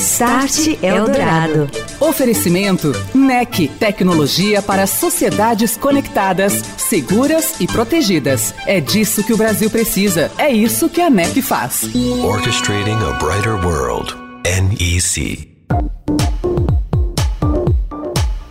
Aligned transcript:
Start 0.00 0.82
Eldorado. 0.82 1.68
Oferecimento 2.00 2.90
NEC, 3.14 3.68
tecnologia 3.68 4.62
para 4.62 4.86
sociedades 4.86 5.76
conectadas, 5.76 6.54
seguras 6.78 7.60
e 7.60 7.66
protegidas. 7.66 8.54
É 8.66 8.80
disso 8.80 9.22
que 9.22 9.34
o 9.34 9.36
Brasil 9.36 9.68
precisa. 9.68 10.32
É 10.38 10.50
isso 10.50 10.88
que 10.88 11.02
a 11.02 11.10
NEC 11.10 11.42
faz. 11.42 11.90
Orchestrating 12.24 12.96
a 12.96 13.12
brighter 13.22 13.62
world. 13.62 14.16
NEC. 14.46 15.54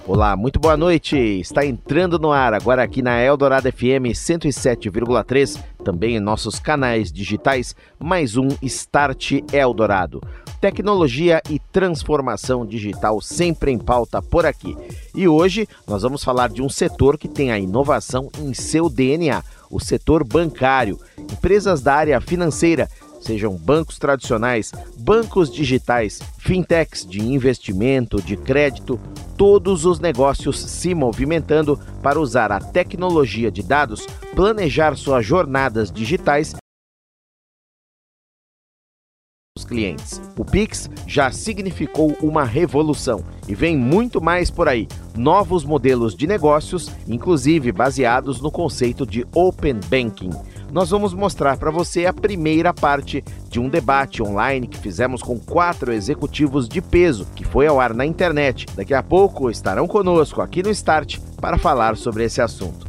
Olá, 0.05 0.35
muito 0.35 0.59
boa 0.59 0.77
noite. 0.77 1.17
Está 1.17 1.65
entrando 1.65 2.19
no 2.19 2.31
ar 2.31 2.53
agora 2.53 2.83
aqui 2.83 3.01
na 3.01 3.19
Eldorado 3.23 3.71
FM 3.71 4.13
107,3, 4.13 5.59
também 5.83 6.15
em 6.15 6.19
nossos 6.19 6.59
canais 6.59 7.11
digitais, 7.11 7.75
mais 7.97 8.37
um 8.37 8.49
Start 8.61 9.31
Eldorado. 9.51 10.21
Tecnologia 10.61 11.41
e 11.49 11.57
transformação 11.57 12.65
digital 12.65 13.21
sempre 13.21 13.71
em 13.71 13.77
pauta 13.77 14.21
por 14.21 14.45
aqui. 14.45 14.75
E 15.15 15.25
hoje 15.25 15.65
nós 15.87 16.01
vamos 16.01 16.21
falar 16.21 16.49
de 16.49 16.61
um 16.61 16.67
setor 16.67 17.17
que 17.17 17.29
tem 17.29 17.49
a 17.49 17.57
inovação 17.57 18.29
em 18.37 18.53
seu 18.53 18.89
DNA, 18.89 19.41
o 19.71 19.79
setor 19.79 20.21
bancário. 20.23 20.99
Empresas 21.17 21.81
da 21.81 21.95
área 21.95 22.19
financeira 22.19 22.89
sejam 23.21 23.55
bancos 23.55 23.97
tradicionais, 23.97 24.71
bancos 24.97 25.49
digitais, 25.49 26.19
fintechs 26.37 27.05
de 27.05 27.21
investimento, 27.21 28.21
de 28.21 28.35
crédito, 28.35 28.99
todos 29.37 29.85
os 29.85 29.99
negócios 29.99 30.59
se 30.59 30.93
movimentando 30.93 31.79
para 32.01 32.19
usar 32.19 32.51
a 32.51 32.59
tecnologia 32.59 33.49
de 33.49 33.63
dados, 33.63 34.05
planejar 34.35 34.95
suas 34.97 35.25
jornadas 35.25 35.91
digitais 35.91 36.53
os 39.59 39.65
clientes. 39.65 40.21
O 40.37 40.43
Pix 40.43 40.89
já 41.05 41.31
significou 41.31 42.17
uma 42.21 42.43
revolução 42.43 43.23
e 43.47 43.53
vem 43.53 43.77
muito 43.77 44.21
mais 44.21 44.49
por 44.49 44.67
aí. 44.67 44.87
Novos 45.15 45.63
modelos 45.63 46.15
de 46.15 46.25
negócios, 46.25 46.91
inclusive 47.07 47.71
baseados 47.71 48.41
no 48.41 48.51
conceito 48.51 49.05
de 49.05 49.25
Open 49.33 49.79
Banking 49.89 50.31
nós 50.71 50.89
vamos 50.89 51.13
mostrar 51.13 51.57
para 51.57 51.71
você 51.71 52.05
a 52.05 52.13
primeira 52.13 52.73
parte 52.73 53.23
de 53.49 53.59
um 53.59 53.67
debate 53.67 54.21
online 54.21 54.67
que 54.67 54.77
fizemos 54.77 55.21
com 55.21 55.39
quatro 55.39 55.91
executivos 55.91 56.69
de 56.69 56.81
peso, 56.81 57.27
que 57.35 57.43
foi 57.43 57.67
ao 57.67 57.79
ar 57.79 57.93
na 57.93 58.05
internet. 58.05 58.67
Daqui 58.75 58.93
a 58.93 59.01
pouco 59.01 59.49
estarão 59.49 59.87
conosco 59.87 60.41
aqui 60.41 60.61
no 60.61 60.69
Start 60.69 61.17
para 61.41 61.57
falar 61.57 61.97
sobre 61.97 62.23
esse 62.23 62.41
assunto. 62.41 62.87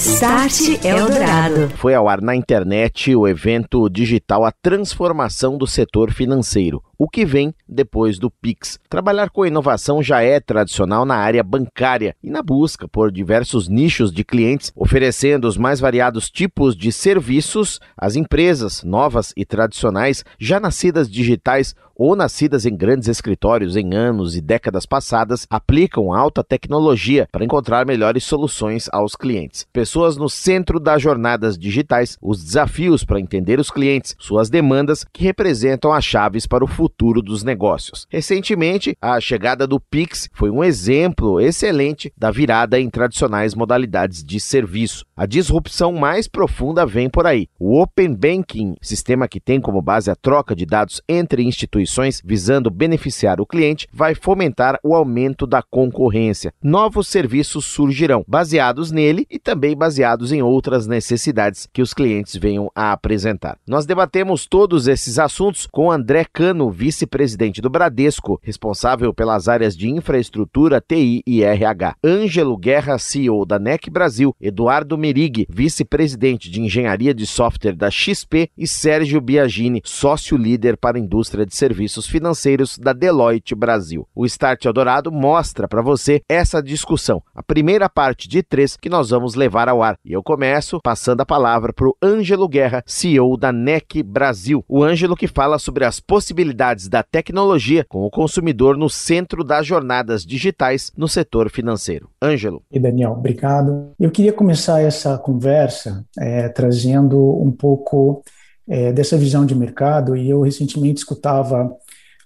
Start 0.00 0.82
Eldorado. 0.82 1.68
Foi 1.76 1.94
ao 1.94 2.08
ar 2.08 2.22
na 2.22 2.34
internet 2.34 3.14
o 3.14 3.28
evento 3.28 3.86
digital 3.90 4.46
A 4.46 4.50
Transformação 4.50 5.58
do 5.58 5.66
Setor 5.66 6.10
Financeiro 6.10 6.82
o 7.00 7.08
que 7.08 7.24
vem 7.24 7.54
depois 7.66 8.18
do 8.18 8.30
Pix. 8.30 8.78
Trabalhar 8.86 9.30
com 9.30 9.46
inovação 9.46 10.02
já 10.02 10.20
é 10.20 10.38
tradicional 10.38 11.06
na 11.06 11.14
área 11.14 11.42
bancária 11.42 12.14
e 12.22 12.28
na 12.28 12.42
busca 12.42 12.86
por 12.86 13.10
diversos 13.10 13.68
nichos 13.68 14.12
de 14.12 14.22
clientes, 14.22 14.70
oferecendo 14.76 15.48
os 15.48 15.56
mais 15.56 15.80
variados 15.80 16.28
tipos 16.28 16.76
de 16.76 16.92
serviços 16.92 17.80
às 17.96 18.16
empresas 18.16 18.82
novas 18.84 19.32
e 19.34 19.46
tradicionais, 19.46 20.22
já 20.38 20.60
nascidas 20.60 21.10
digitais 21.10 21.74
ou 21.96 22.16
nascidas 22.16 22.64
em 22.64 22.74
grandes 22.74 23.08
escritórios 23.08 23.76
em 23.76 23.94
anos 23.94 24.34
e 24.34 24.40
décadas 24.40 24.86
passadas, 24.86 25.46
aplicam 25.50 26.14
alta 26.14 26.42
tecnologia 26.42 27.28
para 27.30 27.44
encontrar 27.44 27.84
melhores 27.84 28.24
soluções 28.24 28.88
aos 28.90 29.14
clientes. 29.14 29.66
Pessoas 29.70 30.16
no 30.16 30.26
centro 30.26 30.80
das 30.80 31.02
jornadas 31.02 31.58
digitais, 31.58 32.16
os 32.22 32.42
desafios 32.42 33.04
para 33.04 33.20
entender 33.20 33.60
os 33.60 33.70
clientes, 33.70 34.16
suas 34.18 34.48
demandas, 34.48 35.04
que 35.12 35.24
representam 35.24 35.92
as 35.92 36.02
chaves 36.02 36.46
para 36.46 36.64
o 36.64 36.66
futuro 36.66 36.89
futuro 36.90 37.22
dos 37.22 37.44
negócios. 37.44 38.06
Recentemente, 38.10 38.96
a 39.00 39.20
chegada 39.20 39.66
do 39.66 39.78
Pix 39.78 40.28
foi 40.32 40.50
um 40.50 40.64
exemplo 40.64 41.40
excelente 41.40 42.12
da 42.16 42.30
virada 42.32 42.80
em 42.80 42.90
tradicionais 42.90 43.54
modalidades 43.54 44.24
de 44.24 44.40
serviço. 44.40 45.06
A 45.16 45.24
disrupção 45.24 45.92
mais 45.92 46.26
profunda 46.26 46.84
vem 46.84 47.08
por 47.08 47.26
aí. 47.26 47.46
O 47.58 47.80
Open 47.80 48.12
Banking, 48.12 48.74
sistema 48.82 49.28
que 49.28 49.38
tem 49.38 49.60
como 49.60 49.80
base 49.80 50.10
a 50.10 50.16
troca 50.16 50.54
de 50.54 50.66
dados 50.66 51.00
entre 51.08 51.44
instituições 51.44 52.20
visando 52.24 52.70
beneficiar 52.70 53.40
o 53.40 53.46
cliente, 53.46 53.86
vai 53.92 54.14
fomentar 54.14 54.78
o 54.82 54.94
aumento 54.94 55.46
da 55.46 55.62
concorrência. 55.62 56.52
Novos 56.62 57.06
serviços 57.06 57.66
surgirão, 57.66 58.24
baseados 58.26 58.90
nele 58.90 59.26
e 59.30 59.38
também 59.38 59.76
baseados 59.76 60.32
em 60.32 60.42
outras 60.42 60.86
necessidades 60.88 61.68
que 61.72 61.82
os 61.82 61.94
clientes 61.94 62.34
venham 62.36 62.70
a 62.74 62.92
apresentar. 62.92 63.58
Nós 63.66 63.86
debatemos 63.86 64.46
todos 64.46 64.88
esses 64.88 65.18
assuntos 65.18 65.68
com 65.70 65.92
André 65.92 66.26
Cano, 66.32 66.70
vice-presidente 66.80 67.60
do 67.60 67.68
Bradesco, 67.68 68.40
responsável 68.42 69.12
pelas 69.12 69.48
áreas 69.48 69.76
de 69.76 69.90
infraestrutura, 69.90 70.80
TI 70.80 71.22
e 71.26 71.42
RH. 71.42 71.96
Ângelo 72.02 72.56
Guerra, 72.56 72.96
CEO 72.96 73.44
da 73.44 73.58
NEC 73.58 73.90
Brasil, 73.90 74.34
Eduardo 74.40 74.96
Merig, 74.96 75.46
vice-presidente 75.50 76.50
de 76.50 76.58
engenharia 76.58 77.12
de 77.12 77.26
software 77.26 77.76
da 77.76 77.90
XP 77.90 78.50
e 78.56 78.66
Sérgio 78.66 79.20
Biagini, 79.20 79.82
sócio 79.84 80.38
líder 80.38 80.78
para 80.78 80.96
a 80.96 81.00
indústria 81.00 81.44
de 81.44 81.54
serviços 81.54 82.06
financeiros 82.06 82.78
da 82.78 82.94
Deloitte 82.94 83.54
Brasil. 83.54 84.08
O 84.14 84.24
Start 84.24 84.64
Eldorado 84.64 85.12
mostra 85.12 85.68
para 85.68 85.82
você 85.82 86.22
essa 86.26 86.62
discussão, 86.62 87.22
a 87.34 87.42
primeira 87.42 87.90
parte 87.90 88.26
de 88.26 88.42
três 88.42 88.78
que 88.78 88.88
nós 88.88 89.10
vamos 89.10 89.34
levar 89.34 89.68
ao 89.68 89.82
ar. 89.82 89.98
E 90.02 90.14
eu 90.14 90.22
começo 90.22 90.80
passando 90.82 91.20
a 91.20 91.26
palavra 91.26 91.74
para 91.74 91.88
o 91.88 91.96
Ângelo 92.02 92.48
Guerra, 92.48 92.82
CEO 92.86 93.36
da 93.36 93.52
NEC 93.52 94.02
Brasil. 94.02 94.64
O 94.66 94.82
Ângelo 94.82 95.14
que 95.14 95.28
fala 95.28 95.58
sobre 95.58 95.84
as 95.84 96.00
possibilidades 96.00 96.59
possibilidades 96.60 96.88
da 96.88 97.02
tecnologia 97.02 97.84
com 97.88 98.04
o 98.04 98.10
consumidor 98.10 98.76
no 98.76 98.90
centro 98.90 99.42
das 99.42 99.66
jornadas 99.66 100.24
digitais 100.24 100.92
no 100.96 101.08
setor 101.08 101.50
financeiro. 101.50 102.10
Ângelo. 102.22 102.62
E 102.70 102.78
Daniel, 102.78 103.12
obrigado. 103.12 103.92
Eu 103.98 104.10
queria 104.10 104.32
começar 104.32 104.80
essa 104.80 105.16
conversa 105.16 106.04
é, 106.18 106.48
trazendo 106.48 107.18
um 107.42 107.50
pouco 107.50 108.22
é, 108.68 108.92
dessa 108.92 109.16
visão 109.16 109.46
de 109.46 109.54
mercado 109.54 110.14
e 110.14 110.28
eu 110.28 110.42
recentemente 110.42 110.98
escutava 110.98 111.74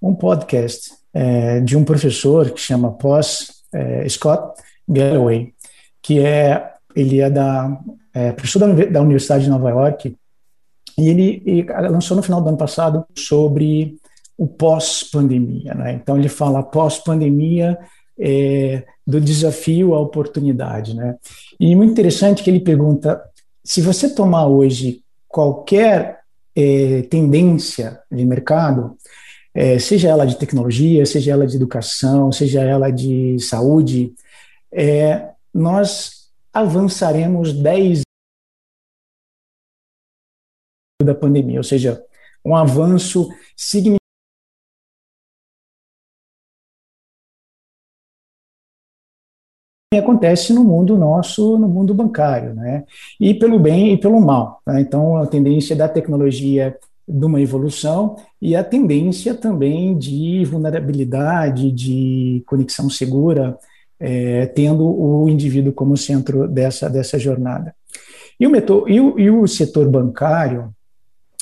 um 0.03 0.15
podcast 0.15 0.91
é, 1.13 1.61
de 1.61 1.77
um 1.77 1.85
professor 1.85 2.51
que 2.51 2.61
chama 2.61 2.93
Pós 2.93 3.63
é, 3.73 4.09
Scott 4.09 4.61
Galloway, 4.89 5.53
que 6.03 6.19
é 6.19 6.73
ele 6.97 7.21
é 7.21 7.31
da 7.31 7.81
é, 8.13 8.33
professor 8.33 8.59
da, 8.59 8.85
da 8.87 9.01
Universidade 9.01 9.45
de 9.45 9.51
Nova 9.51 9.71
York 9.71 10.17
e 10.97 11.09
ele, 11.09 11.43
ele, 11.45 11.89
lançou 11.89 12.17
no 12.17 12.23
final 12.23 12.41
do 12.41 12.49
ano 12.49 12.59
passado 12.59 13.05
sobre 13.17 13.99
o 14.37 14.47
pós-pandemia. 14.47 15.75
Né? 15.75 15.95
Então, 15.95 16.19
ele 16.19 16.29
fala 16.29 16.63
pós-pandemia 16.63 17.79
é, 18.19 18.85
do 19.07 19.21
desafio 19.21 19.95
à 19.95 20.01
oportunidade. 20.01 20.95
Né? 20.95 21.17
E 21.59 21.75
muito 21.75 21.93
interessante 21.93 22.43
que 22.43 22.51
ele 22.51 22.61
pergunta: 22.61 23.23
se 23.63 23.81
você 23.81 24.13
tomar 24.13 24.47
hoje 24.47 25.03
qualquer 25.29 26.21
é, 26.55 27.03
tendência 27.03 28.01
de 28.11 28.25
mercado, 28.25 28.97
é, 29.55 29.79
seja 29.79 30.09
ela 30.09 30.27
de 30.27 30.37
tecnologia, 30.37 31.07
seja 31.07 31.33
ela 31.33 31.47
de 31.47 31.57
educação, 31.57 32.33
seja 32.33 32.63
ela 32.63 32.91
de 32.91 33.39
saúde, 33.39 34.13
é, 34.73 35.31
nós 35.53 36.31
avançaremos 36.53 37.53
10 37.53 38.03
da 41.03 41.15
pandemia, 41.15 41.59
ou 41.59 41.65
seja, 41.65 42.03
um 42.45 42.57
avanço 42.57 43.29
significativo 43.57 44.04
acontece 49.99 50.53
no 50.53 50.65
mundo 50.65 50.97
nosso, 50.97 51.59
no 51.59 51.69
mundo 51.69 51.95
bancário, 51.95 52.55
né? 52.55 52.85
E 53.21 53.35
pelo 53.35 53.59
bem 53.59 53.93
e 53.93 53.97
pelo 53.97 54.21
mal. 54.21 54.61
Né? 54.67 54.81
Então, 54.81 55.17
a 55.17 55.27
tendência 55.27 55.75
da 55.75 55.89
tecnologia 55.89 56.77
de 57.07 57.25
uma 57.27 57.41
evolução 57.41 58.17
e 58.41 58.57
a 58.57 58.65
tendência 58.65 59.35
também 59.35 59.97
de 59.97 60.45
vulnerabilidade, 60.45 61.71
de 61.71 62.43
conexão 62.47 62.89
segura, 62.89 63.59
é, 64.01 64.47
tendo 64.47 64.85
o 64.85 65.29
indivíduo 65.29 65.73
como 65.73 65.97
centro 65.97 66.49
dessa, 66.49 66.89
dessa 66.89 67.19
jornada. 67.19 67.75
E 68.39 68.47
o, 68.47 68.53
e 68.89 69.01
o, 69.01 69.19
e 69.19 69.31
o 69.31 69.47
setor 69.47 69.89
bancário, 69.89 70.75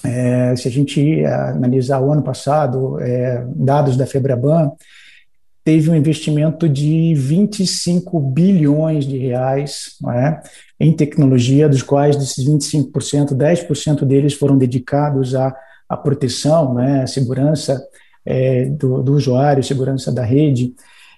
é, 0.04 0.54
se 0.56 0.69
a 0.69 0.70
gente 0.70 1.25
analisar 1.25 2.00
o 2.00 2.12
ano 2.12 2.22
passado, 2.22 3.00
é, 3.00 3.44
dados 3.54 3.96
da 3.96 4.06
Febraban, 4.06 4.72
teve 5.64 5.91
um 5.91 5.94
investimento 5.94 6.69
de 6.69 7.14
25 7.14 8.19
bilhões 8.20 9.06
de 9.06 9.17
reais 9.17 9.97
é, 10.14 10.41
em 10.81 10.93
tecnologia, 10.93 11.69
dos 11.69 11.82
quais 11.82 12.17
desses 12.17 12.44
25%, 12.44 13.35
10% 13.35 14.05
deles 14.05 14.35
foram 14.35 14.59
dedicados 14.59 15.35
a, 15.35 15.55
a 15.88 15.97
proteção, 15.97 16.75
né, 16.75 17.03
a 17.03 17.06
segurança 17.06 17.81
é, 18.26 18.67
do, 18.67 19.03
do, 19.03 19.14
usuário, 19.14 19.62
segurança 19.62 20.11
da 20.11 20.25
rede. 20.25 20.75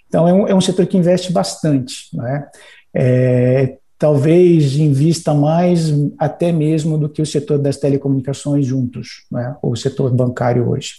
Então, 0.09 0.29
é 0.29 0.33
um, 0.33 0.47
é 0.49 0.55
um 0.55 0.61
setor 0.61 0.87
que 0.87 0.97
investe 0.97 1.33
bastante. 1.33 2.15
Né? 2.15 2.47
É, 2.95 3.77
talvez 4.05 4.77
invista 4.77 5.33
mais 5.33 5.91
até 6.19 6.53
mesmo 6.53 6.99
do 6.99 7.09
que 7.09 7.23
o 7.23 7.27
setor 7.27 7.59
das 7.59 7.79
telecomunicações 7.79 8.67
juntos, 8.67 9.25
né, 9.33 9.57
o 9.63 9.75
setor 9.75 10.13
bancário 10.13 10.69
hoje. 10.69 10.97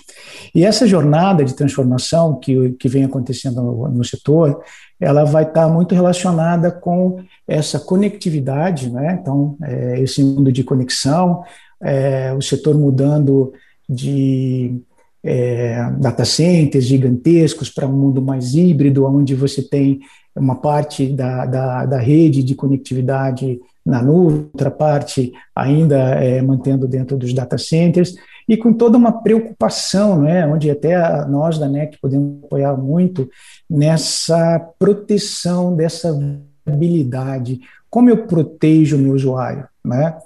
E 0.56 0.66
essa 0.66 0.88
jornada 0.88 1.46
de 1.46 1.54
transformação 1.54 2.40
que, 2.40 2.72
que 2.72 2.90
vem 2.90 3.04
acontecendo 3.04 3.62
no, 3.62 3.88
no 3.90 4.04
setor, 4.04 4.60
ela 5.00 5.24
vai 5.24 5.44
estar 5.44 5.70
muito 5.70 5.94
relacionada 5.94 6.72
com 6.72 7.20
essa 7.48 7.80
conectividade, 7.80 8.90
né, 8.90 9.20
então, 9.22 9.56
é, 9.62 10.00
esse 10.00 10.24
mundo 10.24 10.52
de 10.52 10.64
conexão, 10.64 11.44
é, 11.84 12.34
o 12.34 12.42
setor 12.42 12.76
mudando 12.76 13.54
de 13.88 14.82
é, 15.24 15.92
data 16.00 16.26
centers 16.26 16.86
gigantescos 16.86 17.70
para 17.70 17.86
um 17.86 17.94
mundo 17.94 18.20
mais 18.20 18.56
híbrido, 18.56 19.06
onde 19.06 19.36
você 19.36 19.62
tem 19.62 20.00
uma 20.36 20.56
parte 20.56 21.08
da, 21.08 21.46
da, 21.46 21.86
da 21.86 21.98
rede 21.98 22.44
de 22.44 22.56
conectividade 22.56 23.60
na 23.86 24.02
nuvem, 24.02 24.50
outra 24.54 24.72
parte 24.72 25.32
ainda 25.56 25.98
é, 26.16 26.42
mantendo 26.42 26.88
dentro 26.88 27.18
dos 27.18 27.34
data 27.34 27.58
centers, 27.58 28.16
e 28.48 28.58
com 28.58 28.74
toda 28.74 28.98
uma 28.98 29.12
preocupação, 29.12 30.22
né, 30.22 30.46
onde 30.46 30.70
até 30.70 31.26
nós 31.26 31.58
da 31.58 31.68
NEC 31.68 31.98
podemos 32.00 32.44
apoiar 32.44 32.76
muito 32.78 33.30
nessa 33.70 34.60
proteção 34.78 35.76
dessa 35.76 36.18
habilidade, 36.66 37.60
como 37.90 38.10
eu 38.10 38.26
protejo 38.26 38.98
o 38.98 39.00
meu 39.00 39.14
usuário, 39.14 39.68
né? 39.84 40.18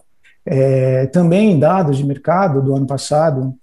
É, 0.45 1.05
também 1.07 1.59
dados 1.59 1.97
de 1.97 2.05
mercado 2.05 2.61
do 2.61 2.75
ano 2.75 2.87
passado, 2.87 3.53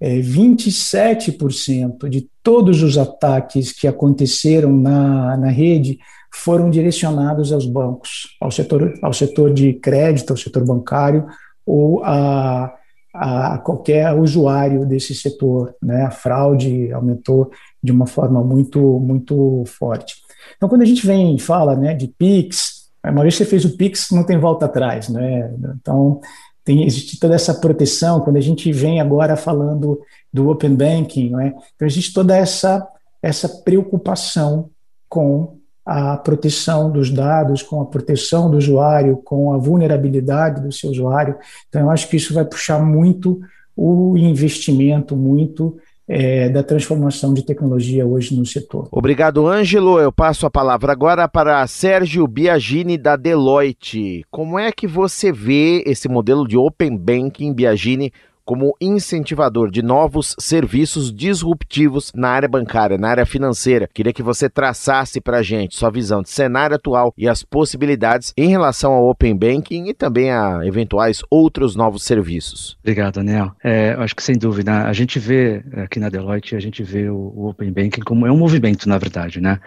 é, 0.00 0.18
27% 0.18 2.08
de 2.08 2.28
todos 2.42 2.82
os 2.82 2.96
ataques 2.96 3.72
que 3.72 3.86
aconteceram 3.86 4.72
na, 4.72 5.36
na 5.36 5.48
rede 5.48 5.98
foram 6.32 6.70
direcionados 6.70 7.52
aos 7.52 7.66
bancos, 7.66 8.36
ao 8.40 8.50
setor, 8.50 8.94
ao 9.02 9.12
setor 9.12 9.52
de 9.52 9.74
crédito, 9.74 10.30
ao 10.30 10.36
setor 10.36 10.64
bancário 10.64 11.26
ou 11.66 12.02
a, 12.04 12.72
a 13.14 13.58
qualquer 13.58 14.14
usuário 14.14 14.86
desse 14.86 15.14
setor. 15.14 15.74
Né? 15.82 16.02
A 16.04 16.10
fraude 16.10 16.92
aumentou 16.92 17.50
de 17.82 17.90
uma 17.90 18.06
forma 18.06 18.42
muito, 18.42 18.78
muito 19.00 19.64
forte. 19.66 20.16
Então, 20.56 20.68
quando 20.68 20.82
a 20.82 20.86
gente 20.86 21.06
vem 21.06 21.34
e 21.34 21.40
fala 21.40 21.74
né, 21.74 21.94
de 21.94 22.08
PIX, 22.08 22.78
uma 23.04 23.22
vez 23.22 23.36
que 23.36 23.44
você 23.44 23.50
fez 23.50 23.64
o 23.64 23.76
PIX, 23.76 24.10
não 24.12 24.24
tem 24.24 24.38
volta 24.38 24.66
atrás. 24.66 25.08
Né? 25.08 25.52
Então, 25.80 26.20
tem, 26.68 26.84
existe 26.84 27.18
toda 27.18 27.34
essa 27.34 27.54
proteção, 27.54 28.20
quando 28.20 28.36
a 28.36 28.42
gente 28.42 28.70
vem 28.70 29.00
agora 29.00 29.38
falando 29.38 30.02
do 30.30 30.50
Open 30.50 30.74
Banking, 30.74 31.30
né? 31.30 31.54
então 31.74 31.88
existe 31.88 32.12
toda 32.12 32.36
essa, 32.36 32.86
essa 33.22 33.48
preocupação 33.48 34.68
com 35.08 35.56
a 35.82 36.18
proteção 36.18 36.92
dos 36.92 37.10
dados, 37.10 37.62
com 37.62 37.80
a 37.80 37.86
proteção 37.86 38.50
do 38.50 38.58
usuário, 38.58 39.16
com 39.24 39.54
a 39.54 39.56
vulnerabilidade 39.56 40.60
do 40.60 40.70
seu 40.70 40.90
usuário. 40.90 41.36
Então, 41.70 41.80
eu 41.80 41.90
acho 41.90 42.06
que 42.06 42.18
isso 42.18 42.34
vai 42.34 42.44
puxar 42.44 42.84
muito 42.84 43.40
o 43.74 44.14
investimento, 44.18 45.16
muito 45.16 45.78
é, 46.08 46.48
da 46.48 46.62
transformação 46.62 47.34
de 47.34 47.44
tecnologia 47.44 48.06
hoje 48.06 48.34
no 48.34 48.46
setor. 48.46 48.88
Obrigado, 48.90 49.46
Ângelo. 49.46 50.00
Eu 50.00 50.10
passo 50.10 50.46
a 50.46 50.50
palavra 50.50 50.90
agora 50.90 51.28
para 51.28 51.66
Sérgio 51.66 52.26
Biagini, 52.26 52.96
da 52.96 53.14
Deloitte. 53.14 54.24
Como 54.30 54.58
é 54.58 54.72
que 54.72 54.86
você 54.86 55.30
vê 55.30 55.82
esse 55.86 56.08
modelo 56.08 56.48
de 56.48 56.56
Open 56.56 56.96
Banking, 56.96 57.52
Biagini, 57.52 58.10
como 58.48 58.74
incentivador 58.80 59.70
de 59.70 59.82
novos 59.82 60.34
serviços 60.38 61.12
disruptivos 61.12 62.10
na 62.14 62.30
área 62.30 62.48
bancária, 62.48 62.96
na 62.96 63.10
área 63.10 63.26
financeira. 63.26 63.90
Queria 63.92 64.10
que 64.10 64.22
você 64.22 64.48
traçasse 64.48 65.20
para 65.20 65.40
a 65.40 65.42
gente 65.42 65.76
sua 65.76 65.90
visão 65.90 66.22
de 66.22 66.30
cenário 66.30 66.74
atual 66.74 67.12
e 67.14 67.28
as 67.28 67.42
possibilidades 67.42 68.32
em 68.38 68.48
relação 68.48 68.94
ao 68.94 69.06
Open 69.06 69.36
Banking 69.36 69.90
e 69.90 69.92
também 69.92 70.30
a 70.30 70.60
eventuais 70.64 71.20
outros 71.30 71.76
novos 71.76 72.04
serviços. 72.04 72.78
Obrigado, 72.82 73.16
Daniel. 73.16 73.52
É, 73.62 73.90
acho 73.98 74.16
que 74.16 74.22
sem 74.22 74.38
dúvida, 74.38 74.84
a 74.84 74.94
gente 74.94 75.18
vê 75.18 75.62
aqui 75.84 76.00
na 76.00 76.08
Deloitte, 76.08 76.56
a 76.56 76.60
gente 76.60 76.82
vê 76.82 77.10
o, 77.10 77.48
Open 77.48 77.70
Banking 77.70 78.00
como 78.00 78.26
é 78.26 78.32
um 78.32 78.38
movimento, 78.38 78.88
na 78.88 78.96
verdade, 78.96 79.42
né? 79.42 79.60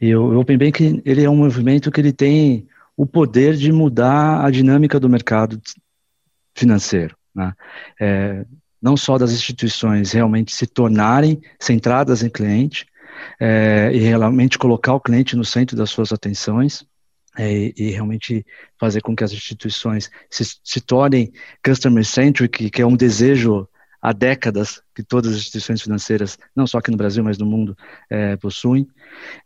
E 0.00 0.16
o, 0.16 0.22
o 0.22 0.40
Open 0.40 0.56
Banking, 0.56 1.02
ele 1.04 1.22
é 1.22 1.28
um 1.28 1.36
movimento 1.36 1.90
que 1.90 2.00
ele 2.00 2.14
tem 2.14 2.66
o 2.96 3.04
poder 3.04 3.56
de 3.56 3.70
mudar 3.70 4.42
a 4.42 4.50
dinâmica 4.50 4.98
do 4.98 5.06
mercado 5.06 5.60
financeiro. 6.54 7.14
Né? 7.34 7.52
É, 8.00 8.44
não 8.80 8.96
só 8.96 9.16
das 9.16 9.32
instituições 9.32 10.12
realmente 10.12 10.52
se 10.52 10.66
tornarem 10.66 11.40
centradas 11.58 12.22
em 12.22 12.28
cliente 12.28 12.86
é, 13.40 13.90
e 13.92 13.98
realmente 13.98 14.58
colocar 14.58 14.94
o 14.94 15.00
cliente 15.00 15.36
no 15.36 15.44
centro 15.44 15.76
das 15.76 15.90
suas 15.90 16.12
atenções, 16.12 16.84
é, 17.38 17.72
e 17.76 17.90
realmente 17.90 18.44
fazer 18.78 19.00
com 19.00 19.16
que 19.16 19.24
as 19.24 19.32
instituições 19.32 20.10
se, 20.28 20.44
se 20.62 20.80
tornem 20.80 21.32
customer-centric, 21.64 22.70
que 22.70 22.82
é 22.82 22.86
um 22.86 22.96
desejo 22.96 23.68
há 24.00 24.12
décadas 24.12 24.82
que 24.94 25.02
todas 25.02 25.32
as 25.32 25.38
instituições 25.38 25.80
financeiras, 25.80 26.38
não 26.54 26.66
só 26.66 26.78
aqui 26.78 26.90
no 26.90 26.96
Brasil, 26.96 27.22
mas 27.22 27.38
no 27.38 27.46
mundo, 27.46 27.76
é, 28.10 28.36
possuem, 28.36 28.86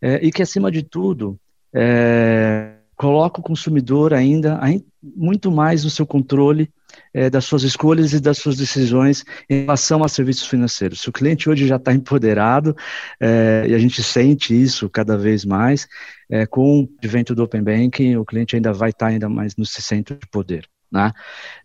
é, 0.00 0.16
e 0.24 0.32
que, 0.32 0.42
acima 0.42 0.70
de 0.70 0.82
tudo, 0.82 1.38
é, 1.74 2.75
coloca 2.96 3.40
o 3.40 3.44
consumidor 3.44 4.14
ainda, 4.14 4.58
ainda 4.60 4.84
muito 5.02 5.50
mais 5.50 5.84
no 5.84 5.90
seu 5.90 6.06
controle 6.06 6.70
é, 7.12 7.28
das 7.28 7.44
suas 7.44 7.62
escolhas 7.62 8.12
e 8.12 8.20
das 8.20 8.38
suas 8.38 8.56
decisões 8.56 9.24
em 9.48 9.62
relação 9.62 10.02
a 10.02 10.08
serviços 10.08 10.46
financeiros. 10.46 11.00
Se 11.00 11.08
o 11.08 11.12
cliente 11.12 11.48
hoje 11.48 11.66
já 11.66 11.76
está 11.76 11.92
empoderado, 11.92 12.74
é, 13.20 13.66
e 13.68 13.74
a 13.74 13.78
gente 13.78 14.02
sente 14.02 14.60
isso 14.60 14.88
cada 14.88 15.16
vez 15.16 15.44
mais, 15.44 15.86
é, 16.30 16.46
com 16.46 16.80
o 16.80 16.88
advento 16.98 17.34
do 17.34 17.44
Open 17.44 17.62
Banking, 17.62 18.16
o 18.16 18.24
cliente 18.24 18.56
ainda 18.56 18.72
vai 18.72 18.90
estar 18.90 19.06
tá 19.06 19.12
ainda 19.12 19.28
mais 19.28 19.54
no 19.56 19.66
centro 19.66 20.16
de 20.16 20.26
poder. 20.26 20.66
Né? 20.90 21.12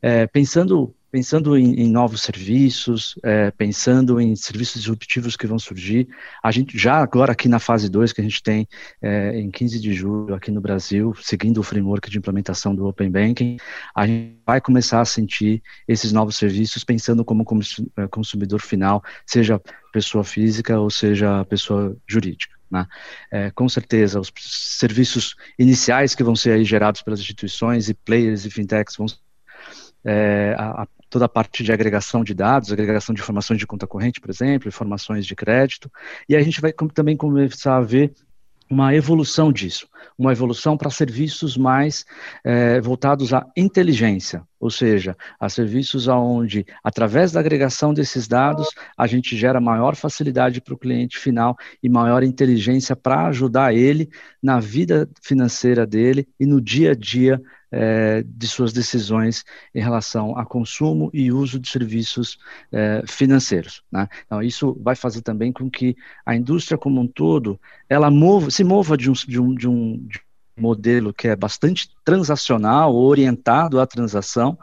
É, 0.01 0.27
pensando 0.27 0.93
pensando 1.11 1.57
em, 1.57 1.73
em 1.73 1.91
novos 1.91 2.21
serviços, 2.21 3.15
é, 3.21 3.51
pensando 3.51 4.19
em 4.19 4.35
serviços 4.35 4.81
disruptivos 4.81 5.35
que 5.35 5.45
vão 5.45 5.59
surgir. 5.59 6.07
A 6.41 6.51
gente 6.51 6.77
já 6.77 6.95
agora 6.95 7.33
aqui 7.33 7.49
na 7.49 7.59
fase 7.59 7.89
2, 7.89 8.13
que 8.13 8.21
a 8.21 8.23
gente 8.23 8.41
tem 8.41 8.67
é, 9.01 9.37
em 9.37 9.51
15 9.51 9.79
de 9.79 9.93
julho 9.93 10.33
aqui 10.33 10.49
no 10.49 10.61
Brasil, 10.61 11.13
seguindo 11.21 11.57
o 11.57 11.63
framework 11.63 12.09
de 12.09 12.17
implementação 12.17 12.73
do 12.73 12.87
Open 12.87 13.11
Banking, 13.11 13.57
a 13.93 14.07
gente 14.07 14.37
vai 14.45 14.61
começar 14.61 15.01
a 15.01 15.05
sentir 15.05 15.61
esses 15.87 16.13
novos 16.13 16.37
serviços 16.37 16.83
pensando 16.83 17.25
como 17.25 17.45
é, 17.97 18.07
consumidor 18.07 18.61
final, 18.61 19.03
seja 19.25 19.61
pessoa 19.91 20.23
física 20.23 20.79
ou 20.79 20.89
seja 20.89 21.43
pessoa 21.45 21.97
jurídica. 22.07 22.55
Né? 22.71 22.87
É, 23.29 23.51
com 23.51 23.67
certeza, 23.67 24.17
os 24.17 24.31
serviços 24.37 25.35
iniciais 25.59 26.15
que 26.15 26.23
vão 26.23 26.37
ser 26.37 26.63
gerados 26.63 27.01
pelas 27.01 27.19
instituições 27.19 27.89
e 27.89 27.93
players 27.93 28.45
e 28.45 28.49
fintechs 28.49 28.95
vão 28.95 29.07
é, 30.05 30.55
a, 30.57 30.87
toda 31.11 31.25
a 31.25 31.29
parte 31.29 31.61
de 31.61 31.73
agregação 31.73 32.23
de 32.23 32.33
dados, 32.33 32.71
agregação 32.71 33.13
de 33.13 33.21
informações 33.21 33.59
de 33.59 33.67
conta 33.67 33.85
corrente, 33.85 34.21
por 34.21 34.31
exemplo, 34.31 34.69
informações 34.69 35.25
de 35.25 35.35
crédito, 35.35 35.91
e 36.27 36.35
a 36.35 36.41
gente 36.41 36.61
vai 36.61 36.73
também 36.93 37.17
começar 37.17 37.75
a 37.75 37.81
ver 37.81 38.13
uma 38.69 38.95
evolução 38.95 39.51
disso, 39.51 39.85
uma 40.17 40.31
evolução 40.31 40.77
para 40.77 40.89
serviços 40.89 41.57
mais 41.57 42.05
é, 42.41 42.79
voltados 42.79 43.33
à 43.33 43.45
inteligência, 43.57 44.43
ou 44.57 44.69
seja, 44.69 45.17
a 45.37 45.49
serviços 45.49 46.07
onde, 46.07 46.65
através 46.81 47.33
da 47.33 47.41
agregação 47.41 47.93
desses 47.93 48.29
dados, 48.29 48.69
a 48.97 49.05
gente 49.05 49.35
gera 49.35 49.59
maior 49.59 49.97
facilidade 49.97 50.61
para 50.61 50.73
o 50.73 50.77
cliente 50.77 51.19
final 51.19 51.57
e 51.83 51.89
maior 51.89 52.23
inteligência 52.23 52.95
para 52.95 53.27
ajudar 53.27 53.75
ele 53.75 54.09
na 54.41 54.61
vida 54.61 55.09
financeira 55.21 55.85
dele 55.85 56.25
e 56.39 56.45
no 56.45 56.61
dia 56.61 56.91
a 56.91 56.95
dia 56.95 57.41
é, 57.71 58.23
de 58.25 58.47
suas 58.47 58.73
decisões 58.73 59.45
em 59.73 59.81
relação 59.81 60.37
a 60.37 60.45
consumo 60.45 61.09
e 61.13 61.31
uso 61.31 61.59
de 61.59 61.69
serviços 61.69 62.37
é, 62.71 63.03
financeiros. 63.07 63.81
Né? 63.91 64.07
Então, 64.25 64.41
isso 64.41 64.77
vai 64.81 64.95
fazer 64.95 65.21
também 65.21 65.51
com 65.51 65.69
que 65.69 65.95
a 66.25 66.35
indústria 66.35 66.77
como 66.77 66.99
um 66.99 67.07
todo 67.07 67.59
ela 67.87 68.11
mova, 68.11 68.51
se 68.51 68.63
mova 68.63 68.97
de 68.97 69.09
um, 69.09 69.13
de 69.13 69.39
um, 69.39 69.55
de 69.55 69.67
um, 69.67 69.97
de 70.07 70.19
modelo 70.57 71.13
que 71.13 71.27
é 71.27 71.35
bastante 71.35 71.89
transacional, 72.03 72.95
orientado 72.95 73.79
à 73.79 73.87
transação, 73.87 74.57